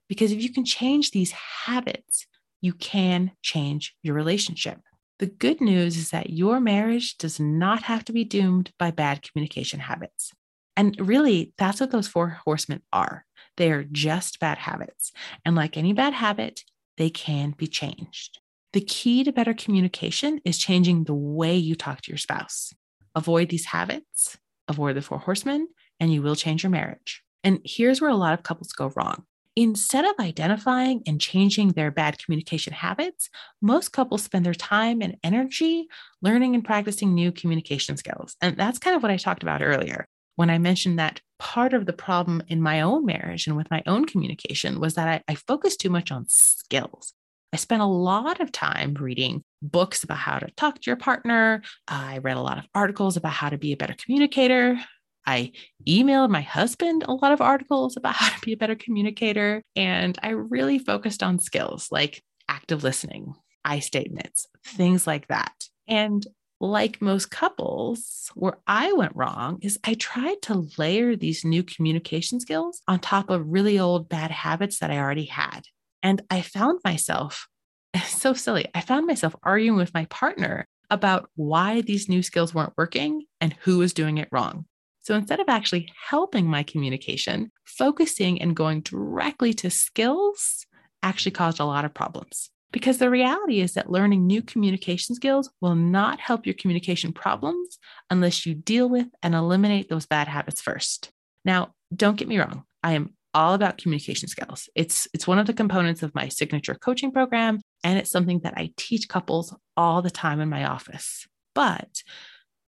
Because 0.09 0.33
if 0.33 0.42
you 0.42 0.52
can 0.52 0.64
change 0.64 1.11
these 1.11 1.33
habits, 1.33 2.26
you 2.61 2.72
can 2.72 3.33
change 3.42 3.94
your 4.02 4.14
relationship. 4.14 4.78
The 5.18 5.26
good 5.26 5.61
news 5.61 5.96
is 5.96 6.11
that 6.11 6.31
your 6.31 6.61
marriage 6.61 7.18
does 7.18 7.40
not 7.40 7.83
have 7.85 8.04
to 8.04 8.12
be 8.12 8.24
doomed 8.24 8.70
by 8.78 8.90
bad 8.90 9.22
communication 9.22 9.81
habits. 9.81 10.33
And 10.76 10.96
really, 11.00 11.52
that's 11.59 11.81
what 11.81 11.90
those 11.90 12.07
four 12.07 12.38
horsemen 12.44 12.83
are. 12.92 13.24
They 13.59 13.73
are 13.73 13.85
just 13.85 14.38
bad 14.38 14.57
habits. 14.57 15.12
And 15.44 15.57
like 15.57 15.77
any 15.77 15.92
bad 15.92 16.14
habit, 16.14 16.62
they 16.97 17.11
can 17.11 17.51
be 17.57 17.66
changed. 17.66 18.38
The 18.73 18.81
key 18.81 19.25
to 19.25 19.33
better 19.33 19.53
communication 19.53 20.40
is 20.44 20.59
changing 20.59 21.05
the 21.05 21.14
way 21.14 21.57
you 21.57 21.75
talk 21.75 22.01
to 22.03 22.11
your 22.11 22.18
spouse. 22.18 22.73
Avoid 23.16 23.49
these 23.49 23.66
habits, 23.66 24.38
avoid 24.68 24.94
the 24.94 25.03
four 25.03 25.18
horsemen, 25.18 25.68
and 25.99 26.12
you 26.12 26.23
will 26.23 26.37
change 26.37 26.62
your 26.62 26.71
marriage. 26.71 27.23
And 27.42 27.61
here's 27.64 28.01
where 28.01 28.11
a 28.11 28.16
lot 28.16 28.35
of 28.35 28.44
couples 28.44 28.73
go 28.73 28.92
wrong. 28.94 29.25
Instead 29.57 30.05
of 30.05 30.14
identifying 30.21 31.03
and 31.05 31.21
changing 31.21 31.71
their 31.71 31.90
bad 31.90 32.23
communication 32.23 32.73
habits, 32.73 33.29
most 33.61 33.88
couples 33.88 34.23
spend 34.23 34.47
their 34.47 34.55
time 34.55 35.03
and 35.03 35.16
energy 35.25 35.88
learning 36.23 36.55
and 36.55 36.64
practicing 36.64 37.12
new 37.12 37.33
communication 37.33 37.97
skills. 37.97 38.37
And 38.40 38.57
that's 38.57 38.79
kind 38.79 38.94
of 38.94 39.03
what 39.03 39.11
I 39.11 39.16
talked 39.16 39.42
about 39.42 39.62
earlier 39.62 40.07
when 40.38 40.51
I 40.51 40.59
mentioned 40.59 41.01
that 41.01 41.20
part 41.40 41.74
of 41.74 41.85
the 41.85 41.92
problem 41.92 42.44
in 42.46 42.62
my 42.62 42.81
own 42.81 43.05
marriage 43.05 43.48
and 43.48 43.57
with 43.57 43.68
my 43.72 43.83
own 43.88 44.05
communication 44.05 44.79
was 44.79 44.94
that 44.94 45.09
I, 45.09 45.33
I 45.33 45.35
focused 45.35 45.81
too 45.81 45.90
much 45.90 46.12
on 46.12 46.27
skills. 46.29 47.12
I 47.53 47.57
spent 47.57 47.83
a 47.83 47.87
lot 47.87 48.40
of 48.40 48.53
time 48.53 48.94
reading 48.94 49.42
books 49.61 50.05
about 50.05 50.18
how 50.18 50.38
to 50.38 50.48
talk 50.53 50.77
to 50.77 50.87
your 50.88 50.94
partner. 50.94 51.62
I 51.88 52.18
read 52.18 52.37
a 52.37 52.40
lot 52.40 52.57
of 52.57 52.68
articles 52.72 53.16
about 53.16 53.33
how 53.33 53.48
to 53.48 53.59
be 53.59 53.72
a 53.72 53.77
better 53.77 53.96
communicator. 53.98 54.79
I 55.27 55.51
emailed 55.88 56.31
my 56.31 56.42
husband 56.42 57.03
a 57.09 57.14
lot 57.14 57.33
of 57.33 57.40
articles 57.40 57.96
about 57.96 58.14
how 58.14 58.29
to 58.29 58.40
be 58.40 58.53
a 58.53 58.57
better 58.57 58.77
communicator. 58.77 59.64
And 59.74 60.16
I 60.22 60.31
really 60.31 60.79
focused 60.79 61.24
on 61.24 61.40
skills 61.40 61.88
like 61.90 62.22
active 62.48 62.85
listening, 62.85 63.35
I 63.64 63.81
statements, 63.81 64.46
things 64.64 65.05
like 65.05 65.27
that. 65.27 65.64
And 65.88 66.24
like 66.61 67.01
most 67.01 67.31
couples, 67.31 68.31
where 68.35 68.59
I 68.66 68.92
went 68.92 69.14
wrong 69.14 69.59
is 69.62 69.79
I 69.85 69.94
tried 69.94 70.42
to 70.42 70.68
layer 70.77 71.16
these 71.16 71.44
new 71.44 71.62
communication 71.62 72.40
skills 72.40 72.83
on 72.88 72.99
top 72.99 73.31
of 73.31 73.47
really 73.47 73.79
old 73.79 74.09
bad 74.09 74.31
habits 74.31 74.81
that 74.81 74.90
I 74.90 74.99
already 74.99 75.27
had. 75.27 75.62
And 76.03 76.23
I 76.31 76.42
found 76.42 76.81
myself 76.85 77.49
so 78.07 78.35
silly. 78.35 78.66
I 78.75 78.81
found 78.81 79.07
myself 79.07 79.35
arguing 79.42 79.77
with 79.77 79.94
my 79.94 80.07
partner 80.07 80.66
about 80.90 81.29
why 81.37 81.83
these 81.83 82.09
new 82.09 82.23
skills 82.23 82.55
weren't 82.55 82.73
working 82.77 83.25
and 83.40 83.55
who 83.61 83.79
was 83.79 83.92
doing 83.92 84.18
it 84.18 84.29
wrong. 84.33 84.64
So 85.01 85.14
instead 85.14 85.40
of 85.40 85.49
actually 85.49 85.90
helping 86.09 86.47
my 86.47 86.62
communication, 86.62 87.51
focusing 87.64 88.42
and 88.42 88.57
going 88.57 88.81
directly 88.83 89.55
to 89.55 89.71
skills 89.71 90.66
actually 91.03 91.33
caused 91.33 91.61
a 91.61 91.64
lot 91.64 91.85
of 91.85 91.94
problems. 91.94 92.51
Because 92.70 92.98
the 92.98 93.11
reality 93.11 93.61
is 93.61 93.74
that 93.74 93.90
learning 93.90 94.26
new 94.26 94.42
communication 94.42 95.14
skills 95.14 95.50
will 95.61 95.74
not 95.74 96.20
help 96.20 96.44
your 96.44 96.54
communication 96.54 97.12
problems 97.12 97.78
unless 98.11 98.44
you 98.44 98.54
deal 98.54 98.88
with 98.88 99.07
and 99.22 99.35
eliminate 99.35 99.88
those 99.88 100.07
bad 100.07 100.28
habits 100.28 100.61
first. 100.61 101.11
Now, 101.44 101.72
don't 101.94 102.16
get 102.16 102.28
me 102.28 102.38
wrong, 102.38 102.64
I 102.83 102.92
am 102.92 103.14
all 103.35 103.54
about 103.54 103.78
communication 103.78 104.28
skills. 104.28 104.68
It's 104.74 105.07
it's 105.14 105.26
one 105.26 105.38
of 105.38 105.46
the 105.46 105.54
components 105.54 106.02
of 106.02 106.14
my 106.14 106.28
signature 106.28 106.74
coaching 106.74 107.12
program 107.12 107.61
and 107.85 107.98
it's 107.98 108.11
something 108.11 108.40
that 108.40 108.54
I 108.57 108.72
teach 108.76 109.09
couples 109.09 109.54
all 109.76 110.02
the 110.02 110.11
time 110.11 110.40
in 110.40 110.48
my 110.48 110.64
office. 110.64 111.26
But 111.54 112.02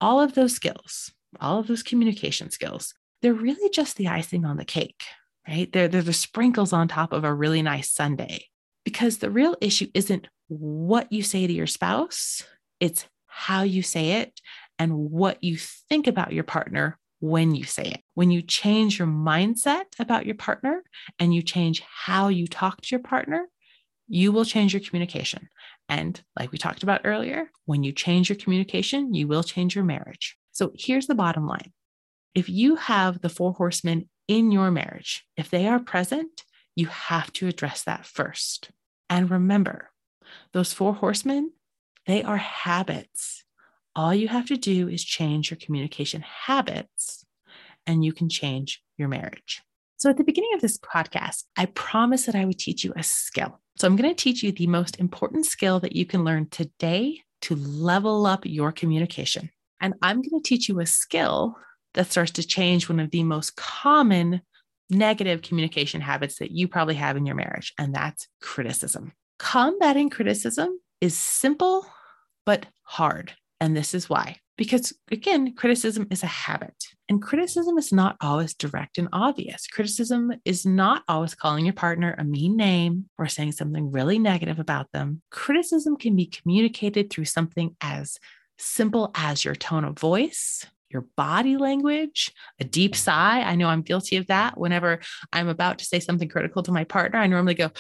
all 0.01 0.21
of 0.21 0.35
those 0.35 0.55
skills, 0.55 1.13
all 1.41 1.59
of 1.59 1.67
those 1.67 1.83
communication 1.83 2.51
skills, 2.51 2.95
they're 3.23 3.35
really 3.35 3.71
just 3.71 3.97
the 3.97 4.09
icing 4.09 4.45
on 4.45 4.57
the 4.57 4.65
cake, 4.65 5.03
right? 5.49 5.71
They're, 5.73 5.89
they're 5.89 6.03
the 6.03 6.13
sprinkles 6.13 6.73
on 6.73 6.89
top 6.89 7.13
of 7.13 7.25
a 7.25 7.35
really 7.35 7.63
nice 7.63 7.91
sundae. 7.91 8.45
Because 8.85 9.19
the 9.19 9.31
real 9.31 9.57
issue 9.61 9.89
isn't 9.95 10.29
what 10.49 11.13
you 11.13 11.23
say 11.23 11.47
to 11.47 11.53
your 11.53 11.67
spouse, 11.67 12.43
it's 12.81 13.07
how 13.27 13.63
you 13.63 13.83
say 13.83 14.23
it 14.23 14.41
and 14.79 14.95
what 15.11 15.43
you 15.43 15.57
think 15.57 16.07
about 16.07 16.33
your 16.33 16.45
partner 16.45 16.99
when 17.21 17.55
you 17.55 17.65
say 17.65 17.85
it. 17.85 18.01
When 18.15 18.31
you 18.31 18.43
change 18.43 18.99
your 18.99 19.09
mindset 19.09 19.85
about 19.99 20.27
your 20.27 20.35
partner 20.35 20.83
and 21.19 21.35
you 21.35 21.43
change 21.43 21.83
how 21.83 22.29
you 22.29 22.47
talk 22.47 22.83
to 22.83 22.89
your 22.91 23.03
partner, 23.03 23.49
you 24.09 24.33
will 24.33 24.45
change 24.45 24.75
your 24.75 24.83
communication. 24.83 25.49
And 25.89 26.21
like 26.39 26.53
we 26.53 26.59
talked 26.59 26.83
about 26.83 27.03
earlier, 27.05 27.51
when 27.65 27.83
you 27.83 27.93
change 27.93 28.29
your 28.29 28.37
communication, 28.37 29.15
you 29.15 29.27
will 29.27 29.43
change 29.43 29.75
your 29.75 29.85
marriage. 29.85 30.37
So 30.53 30.73
here's 30.75 31.07
the 31.07 31.15
bottom 31.15 31.47
line 31.47 31.73
if 32.35 32.49
you 32.49 32.77
have 32.77 33.21
the 33.21 33.29
four 33.29 33.53
horsemen 33.53 34.09
in 34.29 34.51
your 34.51 34.71
marriage, 34.71 35.25
if 35.37 35.51
they 35.51 35.67
are 35.67 35.79
present, 35.79 36.45
you 36.77 36.87
have 36.87 37.33
to 37.35 37.49
address 37.49 37.83
that 37.85 38.07
first. 38.07 38.71
And 39.09 39.31
remember, 39.31 39.91
those 40.53 40.73
four 40.73 40.95
horsemen, 40.95 41.53
they 42.07 42.23
are 42.23 42.37
habits. 42.37 43.45
All 43.97 44.15
you 44.15 44.29
have 44.29 44.47
to 44.47 44.57
do 44.57 44.89
is 44.89 45.05
change 45.05 45.51
your 45.51 45.59
communication 45.59 46.23
habits 46.23 47.25
and 47.87 48.05
you 48.05 48.13
can 48.13 48.29
change 48.29 48.83
your 48.97 49.09
marriage. 49.09 49.63
So, 49.97 50.11
at 50.11 50.17
the 50.17 50.25
beginning 50.25 50.51
of 50.55 50.61
this 50.61 50.79
podcast, 50.79 51.45
I 51.57 51.67
promised 51.67 52.27
that 52.27 52.35
I 52.35 52.45
would 52.45 52.59
teach 52.59 52.85
you 52.85 52.93
a 52.97 53.03
skill. 53.03 53.61
So, 53.79 53.87
I'm 53.87 53.97
going 53.97 54.11
to 54.11 54.23
teach 54.23 54.43
you 54.43 54.53
the 54.53 54.67
most 54.67 54.99
important 54.99 55.47
skill 55.47 55.81
that 55.81 55.95
you 55.95 56.05
can 56.05 56.25
learn 56.25 56.49
today 56.49 57.23
to 57.43 57.57
level 57.57 58.27
up 58.27 58.45
your 58.45 58.73
communication. 58.73 59.51
And 59.81 59.95
I'm 60.03 60.17
going 60.17 60.43
to 60.43 60.49
teach 60.49 60.69
you 60.69 60.81
a 60.81 60.87
skill 60.87 61.57
that 61.95 62.11
starts 62.11 62.33
to 62.33 62.47
change 62.47 62.89
one 62.89 63.01
of 63.01 63.11
the 63.11 63.23
most 63.23 63.57
common 63.57 64.43
negative 64.91 65.43
communication 65.43 66.01
habits 66.01 66.39
that 66.39 66.51
you 66.51 66.69
probably 66.69 66.95
have 66.95 67.17
in 67.17 67.27
your 67.27 67.35
marriage, 67.35 67.73
and 67.79 67.95
that's 67.95 68.29
criticism. 68.41 69.13
Combating 69.39 70.11
criticism 70.11 70.79
is 71.01 71.17
simple, 71.17 71.87
but 72.47 72.67
hard. 72.83 73.33
And 73.61 73.77
this 73.77 73.95
is 73.95 74.09
why. 74.09 74.37
Because 74.57 74.93
again, 75.11 75.55
criticism 75.55 76.07
is 76.11 76.23
a 76.23 76.29
habit, 76.29 76.75
and 77.09 77.21
criticism 77.21 77.77
is 77.77 77.93
not 77.93 78.17
always 78.21 78.55
direct 78.55 78.99
and 78.99 79.09
obvious. 79.13 79.67
Criticism 79.67 80.33
is 80.45 80.65
not 80.65 81.03
always 81.09 81.35
calling 81.35 81.65
your 81.65 81.75
partner 81.75 82.15
a 82.17 82.25
mean 82.25 82.57
name 82.57 83.07
or 83.19 83.27
saying 83.27 83.53
something 83.53 83.91
really 83.91 84.19
negative 84.19 84.61
about 84.61 84.93
them. 84.93 85.23
Criticism 85.31 85.97
can 85.97 86.15
be 86.15 86.27
communicated 86.27 87.11
through 87.11 87.25
something 87.25 87.75
as 87.81 88.19
simple 88.57 89.11
as 89.17 89.45
your 89.45 89.57
tone 89.57 89.85
of 89.85 89.99
voice, 89.99 90.65
your 90.95 91.05
body 91.17 91.59
language, 91.59 92.33
a 92.61 92.65
deep 92.65 92.93
mm-hmm. 92.93 93.03
sigh. 93.03 93.43
I 93.43 93.57
know 93.57 93.69
I'm 93.69 93.83
guilty 93.83 94.17
of 94.17 94.29
that. 94.29 94.57
Whenever 94.57 95.01
I'm 95.33 95.49
about 95.49 95.81
to 95.81 95.85
say 95.85 96.01
something 96.01 96.29
critical 96.29 96.63
to 96.63 96.73
my 96.73 96.85
partner, 96.85 97.19
I 97.19 97.27
normally 97.27 97.55
go, 97.55 97.71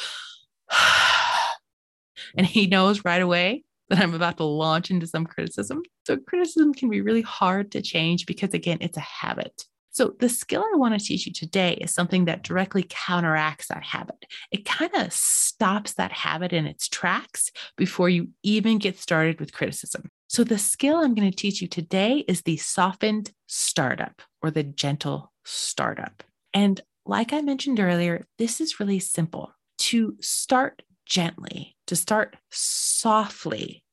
and 2.36 2.46
he 2.46 2.66
knows 2.66 3.04
right 3.04 3.22
away 3.22 3.64
that 3.88 4.00
I'm 4.00 4.14
about 4.14 4.36
to 4.38 4.44
launch 4.44 4.90
into 4.90 5.06
some 5.06 5.26
criticism. 5.26 5.82
So, 6.06 6.16
criticism 6.16 6.74
can 6.74 6.90
be 6.90 7.00
really 7.00 7.22
hard 7.22 7.72
to 7.72 7.82
change 7.82 8.26
because, 8.26 8.52
again, 8.52 8.78
it's 8.80 8.96
a 8.96 9.00
habit. 9.00 9.64
So, 9.90 10.14
the 10.18 10.28
skill 10.28 10.62
I 10.62 10.76
want 10.76 10.98
to 10.98 11.04
teach 11.04 11.26
you 11.26 11.32
today 11.32 11.74
is 11.74 11.94
something 11.94 12.24
that 12.24 12.42
directly 12.42 12.86
counteracts 12.88 13.68
that 13.68 13.84
habit. 13.84 14.24
It 14.50 14.64
kind 14.64 14.92
of 14.94 15.12
stops 15.12 15.94
that 15.94 16.12
habit 16.12 16.52
in 16.52 16.66
its 16.66 16.88
tracks 16.88 17.50
before 17.76 18.08
you 18.08 18.30
even 18.42 18.78
get 18.78 18.98
started 18.98 19.38
with 19.38 19.52
criticism. 19.52 20.10
So, 20.34 20.42
the 20.42 20.58
skill 20.58 20.96
I'm 20.96 21.14
going 21.14 21.30
to 21.30 21.36
teach 21.36 21.62
you 21.62 21.68
today 21.68 22.24
is 22.26 22.42
the 22.42 22.56
softened 22.56 23.30
startup 23.46 24.20
or 24.42 24.50
the 24.50 24.64
gentle 24.64 25.32
startup. 25.44 26.24
And 26.52 26.80
like 27.06 27.32
I 27.32 27.40
mentioned 27.40 27.78
earlier, 27.78 28.26
this 28.36 28.60
is 28.60 28.80
really 28.80 28.98
simple. 28.98 29.52
To 29.78 30.16
start 30.20 30.82
gently, 31.06 31.76
to 31.86 31.94
start 31.94 32.34
softly. 32.50 33.84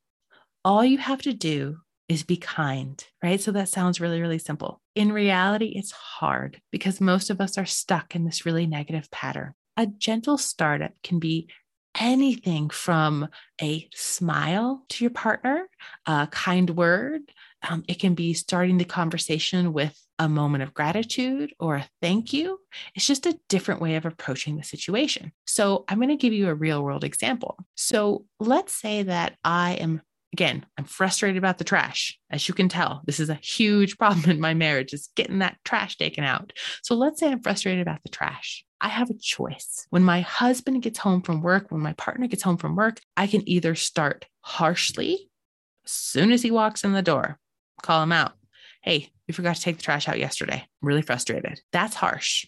All 0.66 0.84
you 0.84 0.98
have 0.98 1.22
to 1.22 1.34
do 1.34 1.78
is 2.10 2.24
be 2.24 2.38
kind, 2.38 3.06
right? 3.22 3.40
So 3.40 3.52
that 3.52 3.70
sounds 3.70 4.02
really, 4.02 4.20
really 4.20 4.40
simple. 4.40 4.82
In 4.96 5.12
reality, 5.12 5.74
it's 5.76 5.92
hard 5.92 6.60
because 6.72 7.00
most 7.00 7.30
of 7.30 7.40
us 7.40 7.60
are 7.60 7.68
stuck 7.68 8.16
in 8.16 8.26
this 8.26 8.48
really 8.48 8.66
negative 8.66 9.12
pattern. 9.12 9.54
A 9.78 9.86
gentle 9.86 10.40
startup 10.40 10.94
can 11.04 11.20
be 11.20 11.50
anything 12.00 12.70
from 12.70 13.28
a 13.62 13.88
smile 13.94 14.84
to 14.90 15.04
your 15.04 15.12
partner, 15.12 15.68
a 16.06 16.28
kind 16.32 16.70
word. 16.72 17.22
Um, 17.68 17.84
it 17.88 18.00
can 18.00 18.16
be 18.16 18.34
starting 18.34 18.78
the 18.78 18.86
conversation 18.86 19.74
with 19.74 19.98
a 20.18 20.30
moment 20.30 20.64
of 20.64 20.74
gratitude 20.74 21.54
or 21.60 21.76
a 21.76 21.90
thank 22.02 22.34
you. 22.34 22.60
It's 22.96 23.06
just 23.06 23.26
a 23.26 23.38
different 23.50 23.82
way 23.82 23.96
of 23.96 24.06
approaching 24.06 24.58
the 24.58 24.64
situation. 24.64 25.32
So, 25.46 25.86
I'm 25.88 25.98
going 25.98 26.10
to 26.10 26.16
give 26.16 26.34
you 26.34 26.50
a 26.50 26.56
real 26.56 26.84
world 26.84 27.04
example. 27.04 27.58
So, 27.76 28.26
let's 28.40 28.74
say 28.74 29.04
that 29.04 29.38
I 29.44 29.74
am 29.74 30.02
again, 30.34 30.66
I'm 30.78 30.86
frustrated 30.86 31.38
about 31.38 31.58
the 31.58 31.64
trash. 31.64 32.18
As 32.30 32.48
you 32.48 32.54
can 32.54 32.70
tell, 32.70 33.02
this 33.06 33.20
is 33.20 33.30
a 33.30 33.36
huge 33.36 33.98
problem 34.00 34.30
in 34.30 34.40
my 34.40 34.54
marriage 34.54 34.94
is 34.94 35.10
getting 35.16 35.40
that 35.40 35.58
trash 35.66 35.98
taken 35.98 36.24
out. 36.24 36.54
So 36.84 36.96
let's 36.96 37.20
say 37.20 37.32
I'm 37.32 37.42
frustrated 37.42 37.82
about 37.82 38.04
the 38.04 38.10
trash. 38.10 38.66
I 38.80 38.88
have 38.88 39.10
a 39.10 39.18
choice. 39.20 39.86
When 39.92 40.04
my 40.04 40.22
husband 40.22 40.82
gets 40.82 41.00
home 41.00 41.22
from 41.22 41.42
work, 41.42 41.70
when 41.70 41.82
my 41.82 41.94
partner 41.94 42.28
gets 42.28 42.44
home 42.44 42.58
from 42.58 42.76
work, 42.76 43.00
I 43.16 43.28
can 43.28 43.48
either 43.48 43.76
start 43.76 44.26
harshly 44.42 45.30
as 45.86 45.92
soon 45.92 46.32
as 46.32 46.42
he 46.42 46.52
walks 46.52 46.84
in 46.84 46.94
the 46.94 47.02
door, 47.02 47.40
call 47.82 48.04
him 48.04 48.12
out. 48.12 48.34
Hey, 48.82 49.10
you 49.28 49.34
forgot 49.34 49.56
to 49.56 49.62
take 49.62 49.78
the 49.78 49.84
trash 49.84 50.08
out 50.08 50.20
yesterday. 50.20 50.64
I'm 50.82 50.88
really 50.88 51.02
frustrated. 51.04 51.60
That's 51.72 51.96
harsh. 51.96 52.46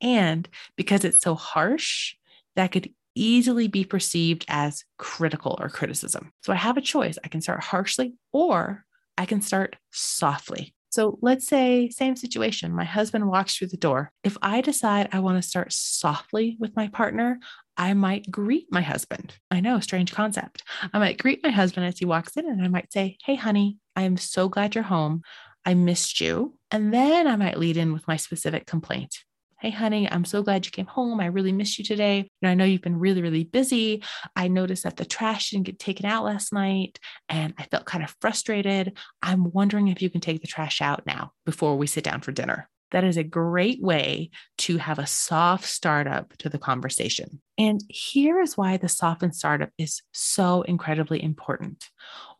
And 0.00 0.48
because 0.76 1.04
it's 1.04 1.20
so 1.20 1.34
harsh, 1.34 2.14
that 2.56 2.72
could 2.72 2.90
easily 3.16 3.66
be 3.66 3.84
perceived 3.84 4.44
as 4.48 4.84
critical 4.98 5.56
or 5.58 5.68
criticism. 5.68 6.30
So 6.42 6.52
I 6.52 6.56
have 6.56 6.76
a 6.76 6.82
choice. 6.82 7.18
I 7.24 7.28
can 7.28 7.40
start 7.40 7.64
harshly 7.64 8.14
or 8.32 8.84
I 9.18 9.26
can 9.26 9.40
start 9.40 9.76
softly. 9.90 10.74
So 10.90 11.18
let's 11.20 11.46
say, 11.46 11.90
same 11.90 12.16
situation. 12.16 12.74
My 12.74 12.84
husband 12.84 13.28
walks 13.28 13.56
through 13.56 13.66
the 13.68 13.76
door. 13.76 14.12
If 14.22 14.38
I 14.40 14.60
decide 14.60 15.08
I 15.12 15.18
want 15.18 15.42
to 15.42 15.48
start 15.48 15.72
softly 15.72 16.56
with 16.60 16.76
my 16.76 16.88
partner, 16.88 17.38
I 17.76 17.92
might 17.92 18.30
greet 18.30 18.68
my 18.70 18.80
husband. 18.80 19.34
I 19.50 19.60
know, 19.60 19.80
strange 19.80 20.12
concept. 20.12 20.62
I 20.94 20.98
might 20.98 21.18
greet 21.18 21.42
my 21.42 21.50
husband 21.50 21.86
as 21.86 21.98
he 21.98 22.06
walks 22.06 22.36
in 22.36 22.48
and 22.48 22.62
I 22.62 22.68
might 22.68 22.92
say, 22.92 23.18
Hey, 23.24 23.34
honey, 23.34 23.78
I 23.94 24.02
am 24.02 24.16
so 24.16 24.48
glad 24.48 24.74
you're 24.74 24.84
home. 24.84 25.22
I 25.66 25.74
missed 25.74 26.20
you. 26.20 26.56
And 26.70 26.94
then 26.94 27.26
I 27.26 27.36
might 27.36 27.58
lead 27.58 27.76
in 27.76 27.92
with 27.92 28.06
my 28.08 28.16
specific 28.16 28.66
complaint. 28.66 29.18
Hey, 29.58 29.70
honey, 29.70 30.06
I'm 30.10 30.26
so 30.26 30.42
glad 30.42 30.66
you 30.66 30.70
came 30.70 30.86
home. 30.86 31.18
I 31.18 31.26
really 31.26 31.50
missed 31.50 31.78
you 31.78 31.84
today. 31.84 32.28
Know, 32.42 32.50
I 32.50 32.54
know 32.54 32.66
you've 32.66 32.82
been 32.82 32.98
really, 32.98 33.22
really 33.22 33.44
busy. 33.44 34.02
I 34.36 34.48
noticed 34.48 34.82
that 34.82 34.98
the 34.98 35.06
trash 35.06 35.50
didn't 35.50 35.64
get 35.64 35.78
taken 35.78 36.04
out 36.04 36.24
last 36.24 36.52
night 36.52 36.98
and 37.30 37.54
I 37.56 37.62
felt 37.64 37.86
kind 37.86 38.04
of 38.04 38.14
frustrated. 38.20 38.98
I'm 39.22 39.50
wondering 39.52 39.88
if 39.88 40.02
you 40.02 40.10
can 40.10 40.20
take 40.20 40.42
the 40.42 40.46
trash 40.46 40.82
out 40.82 41.06
now 41.06 41.32
before 41.46 41.78
we 41.78 41.86
sit 41.86 42.04
down 42.04 42.20
for 42.20 42.32
dinner. 42.32 42.68
That 42.90 43.04
is 43.04 43.16
a 43.16 43.24
great 43.24 43.82
way 43.82 44.30
to 44.58 44.76
have 44.76 44.98
a 44.98 45.06
soft 45.06 45.64
startup 45.64 46.36
to 46.38 46.50
the 46.50 46.58
conversation. 46.58 47.40
And 47.56 47.80
here 47.88 48.40
is 48.40 48.58
why 48.58 48.76
the 48.76 48.90
softened 48.90 49.34
startup 49.34 49.70
is 49.78 50.02
so 50.12 50.62
incredibly 50.62 51.22
important. 51.22 51.88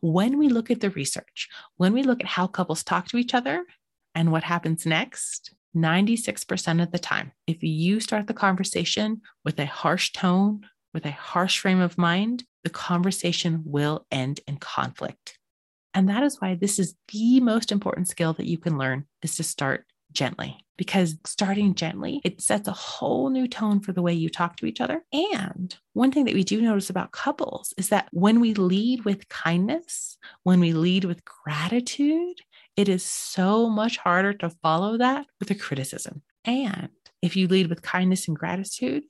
When 0.01 0.37
we 0.37 0.49
look 0.49 0.69
at 0.69 0.81
the 0.81 0.91
research, 0.91 1.49
when 1.77 1.93
we 1.93 2.03
look 2.03 2.21
at 2.21 2.27
how 2.27 2.45
couples 2.45 2.83
talk 2.83 3.07
to 3.07 3.17
each 3.17 3.33
other 3.33 3.65
and 4.13 4.31
what 4.31 4.43
happens 4.43 4.85
next, 4.85 5.55
96% 5.75 6.81
of 6.81 6.91
the 6.91 6.99
time, 6.99 7.31
if 7.45 7.61
you 7.61 7.99
start 7.99 8.27
the 8.27 8.33
conversation 8.33 9.21
with 9.43 9.59
a 9.59 9.65
harsh 9.65 10.11
tone, 10.11 10.61
with 10.93 11.05
a 11.05 11.11
harsh 11.11 11.59
frame 11.59 11.79
of 11.79 11.97
mind, 11.97 12.43
the 12.63 12.69
conversation 12.69 13.63
will 13.65 14.05
end 14.11 14.39
in 14.47 14.57
conflict. 14.57 15.37
And 15.93 16.09
that 16.09 16.23
is 16.23 16.39
why 16.39 16.55
this 16.55 16.79
is 16.79 16.95
the 17.11 17.39
most 17.39 17.71
important 17.71 18.07
skill 18.07 18.33
that 18.33 18.45
you 18.45 18.57
can 18.57 18.77
learn 18.77 19.05
is 19.21 19.35
to 19.37 19.43
start 19.43 19.85
gently 20.11 20.65
because 20.77 21.17
starting 21.25 21.73
gently, 21.73 22.21
it 22.23 22.39
sets 22.39 22.67
a 22.67 22.71
whole 22.71 23.29
new 23.29 23.47
tone 23.47 23.79
for 23.79 23.91
the 23.91 24.01
way 24.01 24.13
you 24.13 24.29
talk 24.29 24.55
to 24.57 24.65
each 24.65 24.79
other. 24.79 25.03
And 25.11 25.75
one 25.93 26.11
thing 26.11 26.25
that 26.25 26.35
we 26.35 26.43
do 26.43 26.61
notice 26.61 26.89
about 26.89 27.11
couples 27.11 27.73
is 27.77 27.89
that 27.89 28.07
when 28.11 28.39
we 28.39 28.53
lead 28.53 29.03
with 29.03 29.27
kindness, 29.29 30.17
when 30.43 30.59
we 30.59 30.73
lead 30.73 31.03
with 31.03 31.25
gratitude, 31.25 32.41
it 32.77 32.87
is 32.87 33.03
so 33.03 33.67
much 33.67 33.97
harder 33.97 34.33
to 34.33 34.51
follow 34.61 34.97
that 34.99 35.25
with 35.39 35.49
a 35.51 35.55
criticism. 35.55 36.21
And 36.45 36.89
if 37.21 37.35
you 37.35 37.47
lead 37.47 37.67
with 37.67 37.81
kindness 37.81 38.27
and 38.27 38.37
gratitude, 38.37 39.03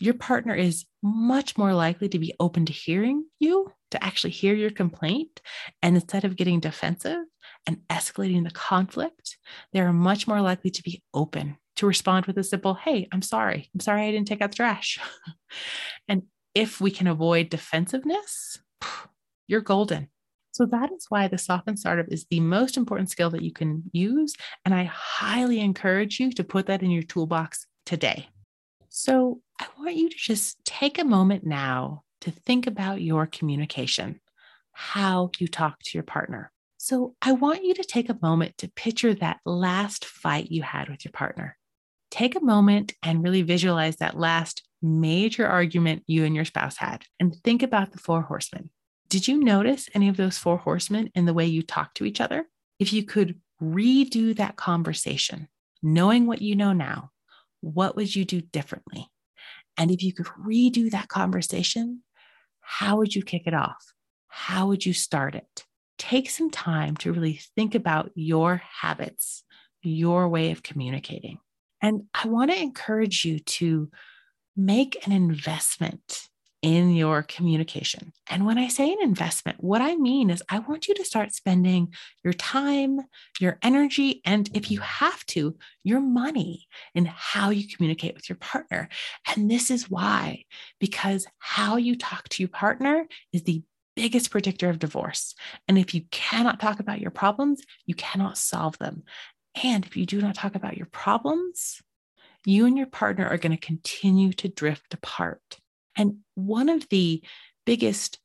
your 0.00 0.14
partner 0.14 0.54
is 0.54 0.86
much 1.02 1.58
more 1.58 1.74
likely 1.74 2.08
to 2.08 2.18
be 2.20 2.32
open 2.38 2.64
to 2.66 2.72
hearing 2.72 3.24
you, 3.40 3.72
to 3.90 4.02
actually 4.02 4.30
hear 4.30 4.54
your 4.54 4.70
complaint. 4.70 5.40
And 5.82 5.96
instead 5.96 6.24
of 6.24 6.36
getting 6.36 6.60
defensive 6.60 7.18
and 7.66 7.78
escalating 7.90 8.44
the 8.44 8.52
conflict, 8.52 9.38
they 9.72 9.80
are 9.80 9.92
much 9.92 10.28
more 10.28 10.40
likely 10.40 10.70
to 10.70 10.82
be 10.82 11.02
open 11.12 11.58
to 11.76 11.86
respond 11.86 12.26
with 12.26 12.38
a 12.38 12.44
simple, 12.44 12.74
Hey, 12.74 13.08
I'm 13.10 13.22
sorry. 13.22 13.68
I'm 13.74 13.80
sorry 13.80 14.02
I 14.02 14.12
didn't 14.12 14.28
take 14.28 14.40
out 14.40 14.52
the 14.52 14.56
trash. 14.56 15.00
and 16.08 16.22
if 16.54 16.80
we 16.80 16.92
can 16.92 17.08
avoid 17.08 17.50
defensiveness, 17.50 18.58
you're 19.48 19.60
golden. 19.60 20.08
So 20.52 20.66
that 20.66 20.90
is 20.92 21.06
why 21.08 21.28
the 21.28 21.38
softened 21.38 21.78
startup 21.78 22.06
is 22.08 22.26
the 22.30 22.40
most 22.40 22.76
important 22.76 23.10
skill 23.10 23.30
that 23.30 23.42
you 23.42 23.52
can 23.52 23.84
use. 23.92 24.34
And 24.64 24.74
I 24.74 24.84
highly 24.84 25.60
encourage 25.60 26.18
you 26.18 26.32
to 26.32 26.44
put 26.44 26.66
that 26.66 26.82
in 26.82 26.90
your 26.90 27.02
toolbox 27.02 27.66
today. 27.86 28.28
So 28.88 29.40
I 29.60 29.66
want 29.78 29.96
you 29.96 30.08
to 30.08 30.16
just 30.16 30.64
take 30.64 30.98
a 30.98 31.04
moment 31.04 31.44
now 31.44 32.02
to 32.22 32.30
think 32.30 32.66
about 32.66 33.00
your 33.00 33.26
communication, 33.26 34.20
how 34.72 35.30
you 35.38 35.46
talk 35.46 35.78
to 35.84 35.90
your 35.94 36.02
partner. 36.02 36.50
So 36.78 37.14
I 37.20 37.32
want 37.32 37.64
you 37.64 37.74
to 37.74 37.84
take 37.84 38.08
a 38.08 38.18
moment 38.22 38.58
to 38.58 38.68
picture 38.68 39.14
that 39.14 39.40
last 39.44 40.04
fight 40.04 40.50
you 40.50 40.62
had 40.62 40.88
with 40.88 41.04
your 41.04 41.12
partner. 41.12 41.56
Take 42.10 42.36
a 42.36 42.44
moment 42.44 42.94
and 43.02 43.22
really 43.22 43.42
visualize 43.42 43.96
that 43.96 44.18
last 44.18 44.62
major 44.80 45.46
argument 45.46 46.04
you 46.06 46.24
and 46.24 46.34
your 46.34 46.44
spouse 46.44 46.76
had 46.76 47.04
and 47.18 47.34
think 47.44 47.62
about 47.62 47.92
the 47.92 47.98
four 47.98 48.22
horsemen. 48.22 48.70
Did 49.10 49.26
you 49.26 49.42
notice 49.42 49.88
any 49.94 50.08
of 50.08 50.16
those 50.16 50.36
four 50.36 50.58
horsemen 50.58 51.10
in 51.14 51.24
the 51.24 51.34
way 51.34 51.46
you 51.46 51.62
talk 51.62 51.94
to 51.94 52.04
each 52.04 52.20
other? 52.20 52.46
If 52.78 52.92
you 52.92 53.04
could 53.04 53.40
redo 53.62 54.36
that 54.36 54.56
conversation, 54.56 55.48
knowing 55.82 56.26
what 56.26 56.42
you 56.42 56.54
know 56.54 56.72
now, 56.72 57.10
what 57.60 57.96
would 57.96 58.14
you 58.14 58.24
do 58.24 58.40
differently? 58.40 59.08
And 59.76 59.90
if 59.90 60.02
you 60.02 60.12
could 60.12 60.26
redo 60.26 60.90
that 60.90 61.08
conversation, 61.08 62.02
how 62.60 62.98
would 62.98 63.14
you 63.14 63.22
kick 63.22 63.46
it 63.46 63.54
off? 63.54 63.92
How 64.28 64.66
would 64.66 64.84
you 64.84 64.92
start 64.92 65.34
it? 65.34 65.64
Take 65.98 66.28
some 66.28 66.50
time 66.50 66.96
to 66.98 67.12
really 67.12 67.40
think 67.56 67.74
about 67.74 68.10
your 68.14 68.62
habits, 68.80 69.42
your 69.82 70.28
way 70.28 70.50
of 70.50 70.62
communicating. 70.62 71.38
And 71.80 72.02
I 72.12 72.28
want 72.28 72.50
to 72.50 72.60
encourage 72.60 73.24
you 73.24 73.38
to 73.38 73.90
make 74.56 75.06
an 75.06 75.12
investment 75.12 76.28
in 76.60 76.90
your 76.90 77.22
communication. 77.22 78.12
And 78.28 78.44
when 78.44 78.58
I 78.58 78.68
say 78.68 78.92
an 78.92 78.98
investment, 79.00 79.62
what 79.62 79.80
I 79.80 79.94
mean 79.94 80.28
is 80.28 80.42
I 80.48 80.58
want 80.58 80.88
you 80.88 80.94
to 80.94 81.04
start 81.04 81.32
spending 81.32 81.94
your 82.24 82.32
time, 82.32 83.00
your 83.38 83.58
energy, 83.62 84.20
and 84.24 84.50
if 84.54 84.70
you 84.70 84.80
have 84.80 85.24
to, 85.26 85.56
your 85.84 86.00
money 86.00 86.66
in 86.94 87.04
how 87.04 87.50
you 87.50 87.68
communicate 87.68 88.14
with 88.14 88.28
your 88.28 88.38
partner. 88.38 88.88
And 89.34 89.50
this 89.50 89.70
is 89.70 89.88
why, 89.88 90.44
because 90.80 91.26
how 91.38 91.76
you 91.76 91.96
talk 91.96 92.28
to 92.30 92.42
your 92.42 92.50
partner 92.50 93.06
is 93.32 93.44
the 93.44 93.62
biggest 93.94 94.30
predictor 94.30 94.68
of 94.68 94.78
divorce. 94.78 95.34
And 95.66 95.78
if 95.78 95.94
you 95.94 96.02
cannot 96.10 96.60
talk 96.60 96.80
about 96.80 97.00
your 97.00 97.10
problems, 97.10 97.62
you 97.86 97.94
cannot 97.94 98.38
solve 98.38 98.78
them. 98.78 99.04
And 99.62 99.84
if 99.84 99.96
you 99.96 100.06
do 100.06 100.20
not 100.20 100.34
talk 100.34 100.54
about 100.54 100.76
your 100.76 100.86
problems, 100.86 101.80
you 102.44 102.66
and 102.66 102.76
your 102.76 102.86
partner 102.86 103.26
are 103.28 103.38
going 103.38 103.56
to 103.56 103.66
continue 103.66 104.32
to 104.34 104.48
drift 104.48 104.94
apart. 104.94 105.58
And 105.98 106.18
one 106.34 106.68
of 106.68 106.88
the 106.88 107.22
biggest, 107.66 108.18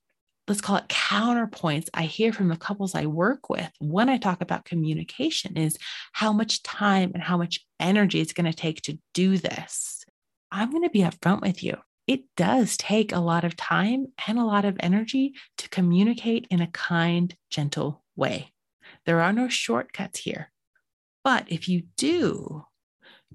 let's 0.48 0.62
call 0.62 0.78
it 0.78 0.88
counterpoints 0.88 1.90
I 1.94 2.04
hear 2.04 2.32
from 2.32 2.48
the 2.48 2.56
couples 2.56 2.96
I 2.96 3.08
work 3.08 3.50
with 3.50 3.70
when 3.80 4.08
I 4.08 4.18
talk 4.18 4.42
about 4.42 4.64
communication 4.64 5.58
is 5.58 5.78
how 6.14 6.32
much 6.32 6.64
time 6.64 7.12
and 7.14 7.24
how 7.24 7.36
much 7.36 7.66
energy 7.80 8.22
it's 8.22 8.34
going 8.34 8.50
to 8.50 8.56
take 8.56 8.82
to 8.84 9.00
do 9.14 9.38
this. 9.38 10.06
I'm 10.52 10.70
going 10.70 10.84
to 10.84 10.90
be 10.90 11.00
upfront 11.00 11.42
with 11.42 11.64
you. 11.64 11.78
It 12.06 12.26
does 12.38 12.78
take 12.78 13.12
a 13.12 13.20
lot 13.20 13.44
of 13.44 13.56
time 13.56 14.08
and 14.28 14.38
a 14.38 14.46
lot 14.46 14.66
of 14.66 14.78
energy 14.80 15.34
to 15.58 15.70
communicate 15.70 16.46
in 16.52 16.62
a 16.62 16.68
kind, 16.68 17.36
gentle 17.50 18.04
way. 18.16 18.54
There 19.06 19.22
are 19.22 19.34
no 19.34 19.48
shortcuts 19.48 20.20
here. 20.20 20.52
But 21.24 21.46
if 21.48 21.68
you 21.70 21.84
do, 21.98 22.66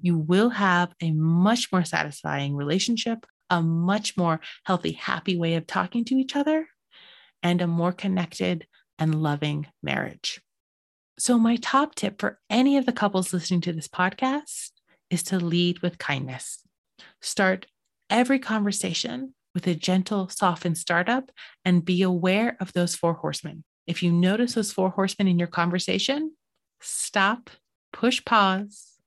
you 0.01 0.19
will 0.19 0.51
have 0.51 0.93
a 1.01 1.11
much 1.11 1.73
more 1.73 1.85
satisfying 1.85 2.55
relationship, 2.55 3.27
a 3.51 3.63
much 3.63 4.17
more 4.17 4.41
healthy, 4.65 4.93
happy 4.93 5.37
way 5.37 5.55
of 5.55 5.67
talking 5.67 6.05
to 6.07 6.15
each 6.15 6.37
other 6.37 6.69
and 7.43 7.61
a 7.61 7.67
more 7.67 7.93
connected 7.93 8.67
and 8.99 9.23
loving 9.23 9.67
marriage. 9.83 10.41
So, 11.19 11.39
my 11.39 11.57
top 11.57 11.95
tip 11.95 12.21
for 12.21 12.39
any 12.49 12.77
of 12.77 12.87
the 12.87 12.93
couples 12.93 13.33
listening 13.33 13.61
to 13.63 13.73
this 13.73 13.89
podcast 13.89 14.71
is 15.11 15.23
to 15.25 15.39
lead 15.39 15.81
with 15.81 15.99
kindness. 15.99 16.63
Start 17.21 17.67
every 18.11 18.39
conversation 18.39 19.35
with 19.55 19.67
a 19.67 19.75
gentle, 19.75 20.29
softened 20.29 20.79
startup 20.79 21.31
and 21.65 21.85
be 21.85 22.03
aware 22.03 22.57
of 22.61 22.73
those 22.73 22.95
four 22.95 23.15
horsemen. 23.15 23.65
If 23.87 24.03
you 24.03 24.13
notice 24.13 24.55
those 24.55 24.71
four 24.71 24.91
horsemen 24.91 25.29
in 25.29 25.39
your 25.39 25.49
conversation, 25.49 26.33
stop, 26.81 27.51
push 27.93 28.25
pause, 28.25 28.99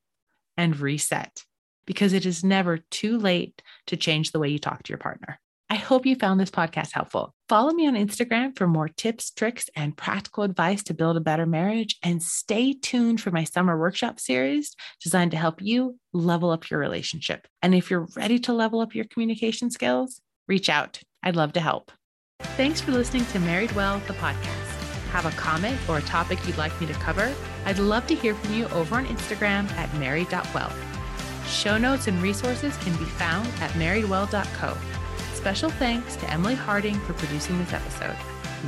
and 0.58 0.78
reset 0.78 1.44
because 1.86 2.14
it 2.14 2.26
is 2.26 2.44
never 2.44 2.78
too 2.78 3.18
late 3.18 3.62
to 3.88 3.98
change 3.98 4.32
the 4.32 4.40
way 4.40 4.50
you 4.50 4.60
talk 4.60 4.84
to 4.84 4.90
your 4.90 4.98
partner. 4.98 5.40
I 5.72 5.76
hope 5.76 6.06
you 6.06 6.18
found 6.18 6.38
this 6.38 6.52
podcast 6.52 6.92
helpful. 6.92 7.34
Follow 7.48 7.72
me 7.72 7.88
on 7.88 7.94
Instagram 7.94 8.58
for 8.58 8.68
more 8.68 8.90
tips, 8.90 9.32
tricks, 9.32 9.70
and 9.74 9.96
practical 9.96 10.44
advice 10.44 10.84
to 10.84 10.94
build 10.94 11.16
a 11.16 11.22
better 11.22 11.46
marriage. 11.46 11.98
And 12.04 12.22
stay 12.22 12.74
tuned 12.74 13.22
for 13.22 13.32
my 13.32 13.46
summer 13.46 13.80
workshop 13.80 14.20
series 14.20 14.76
designed 15.02 15.32
to 15.32 15.38
help 15.38 15.62
you 15.62 15.98
level 16.12 16.50
up 16.50 16.70
your 16.70 16.78
relationship. 16.78 17.48
And 17.62 17.74
if 17.74 17.90
you're 17.90 18.10
ready 18.18 18.38
to 18.40 18.52
level 18.52 18.82
up 18.82 18.94
your 18.94 19.06
communication 19.06 19.72
skills, 19.72 20.20
reach 20.46 20.68
out. 20.68 21.00
I'd 21.24 21.38
love 21.38 21.54
to 21.54 21.62
help. 21.62 21.94
Thanks 22.58 22.82
for 22.82 22.92
listening 22.92 23.26
to 23.28 23.40
Married 23.40 23.72
Well, 23.72 24.00
the 24.08 24.14
podcast. 24.16 24.72
Have 25.12 25.26
a 25.26 25.32
comment 25.32 25.80
or 25.88 26.00
a 26.00 26.02
topic 26.02 26.46
you'd 26.46 26.58
like 26.58 26.80
me 26.82 26.88
to 26.88 26.94
cover? 26.96 27.34
I'd 27.66 27.80
love 27.80 28.08
to 28.08 28.16
hear 28.16 28.36
from 28.36 28.54
you 28.54 28.66
over 28.68 28.96
on 28.96 29.06
Instagram 29.06 29.72
at 29.72 29.94
married.well. 29.96 30.91
Show 31.48 31.78
notes 31.78 32.08
and 32.08 32.22
resources 32.22 32.76
can 32.78 32.96
be 32.98 33.06
found 33.06 33.48
at 33.60 33.72
marriedwell.co. 33.72 34.78
Special 35.34 35.70
thanks 35.72 36.16
to 36.18 36.30
Emily 36.30 36.56
Harding 36.56 37.00
for 37.02 37.14
producing 37.14 37.58
this 37.60 37.74
episode. 37.74 38.16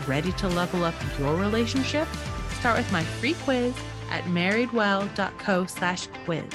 Ready 0.07 0.31
to 0.33 0.47
level 0.47 0.83
up 0.83 0.95
your 1.19 1.35
relationship? 1.35 2.07
Start 2.59 2.77
with 2.77 2.91
my 2.91 3.03
free 3.03 3.35
quiz 3.43 3.73
at 4.09 4.23
marriedwell.co 4.25 5.65
slash 5.65 6.07
quiz 6.25 6.45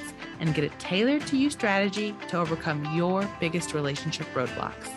and 0.40 0.54
get 0.54 0.64
a 0.64 0.68
tailored 0.78 1.26
to 1.26 1.36
you 1.36 1.50
strategy 1.50 2.14
to 2.28 2.38
overcome 2.38 2.96
your 2.96 3.28
biggest 3.40 3.74
relationship 3.74 4.26
roadblocks. 4.34 4.92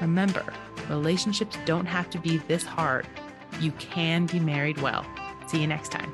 Remember, 0.00 0.44
relationships 0.88 1.56
don't 1.64 1.86
have 1.86 2.08
to 2.10 2.18
be 2.18 2.38
this 2.48 2.64
hard. 2.64 3.06
You 3.60 3.72
can 3.72 4.26
be 4.26 4.40
married 4.40 4.80
well. 4.80 5.04
See 5.48 5.60
you 5.60 5.66
next 5.66 5.90
time. 5.90 6.12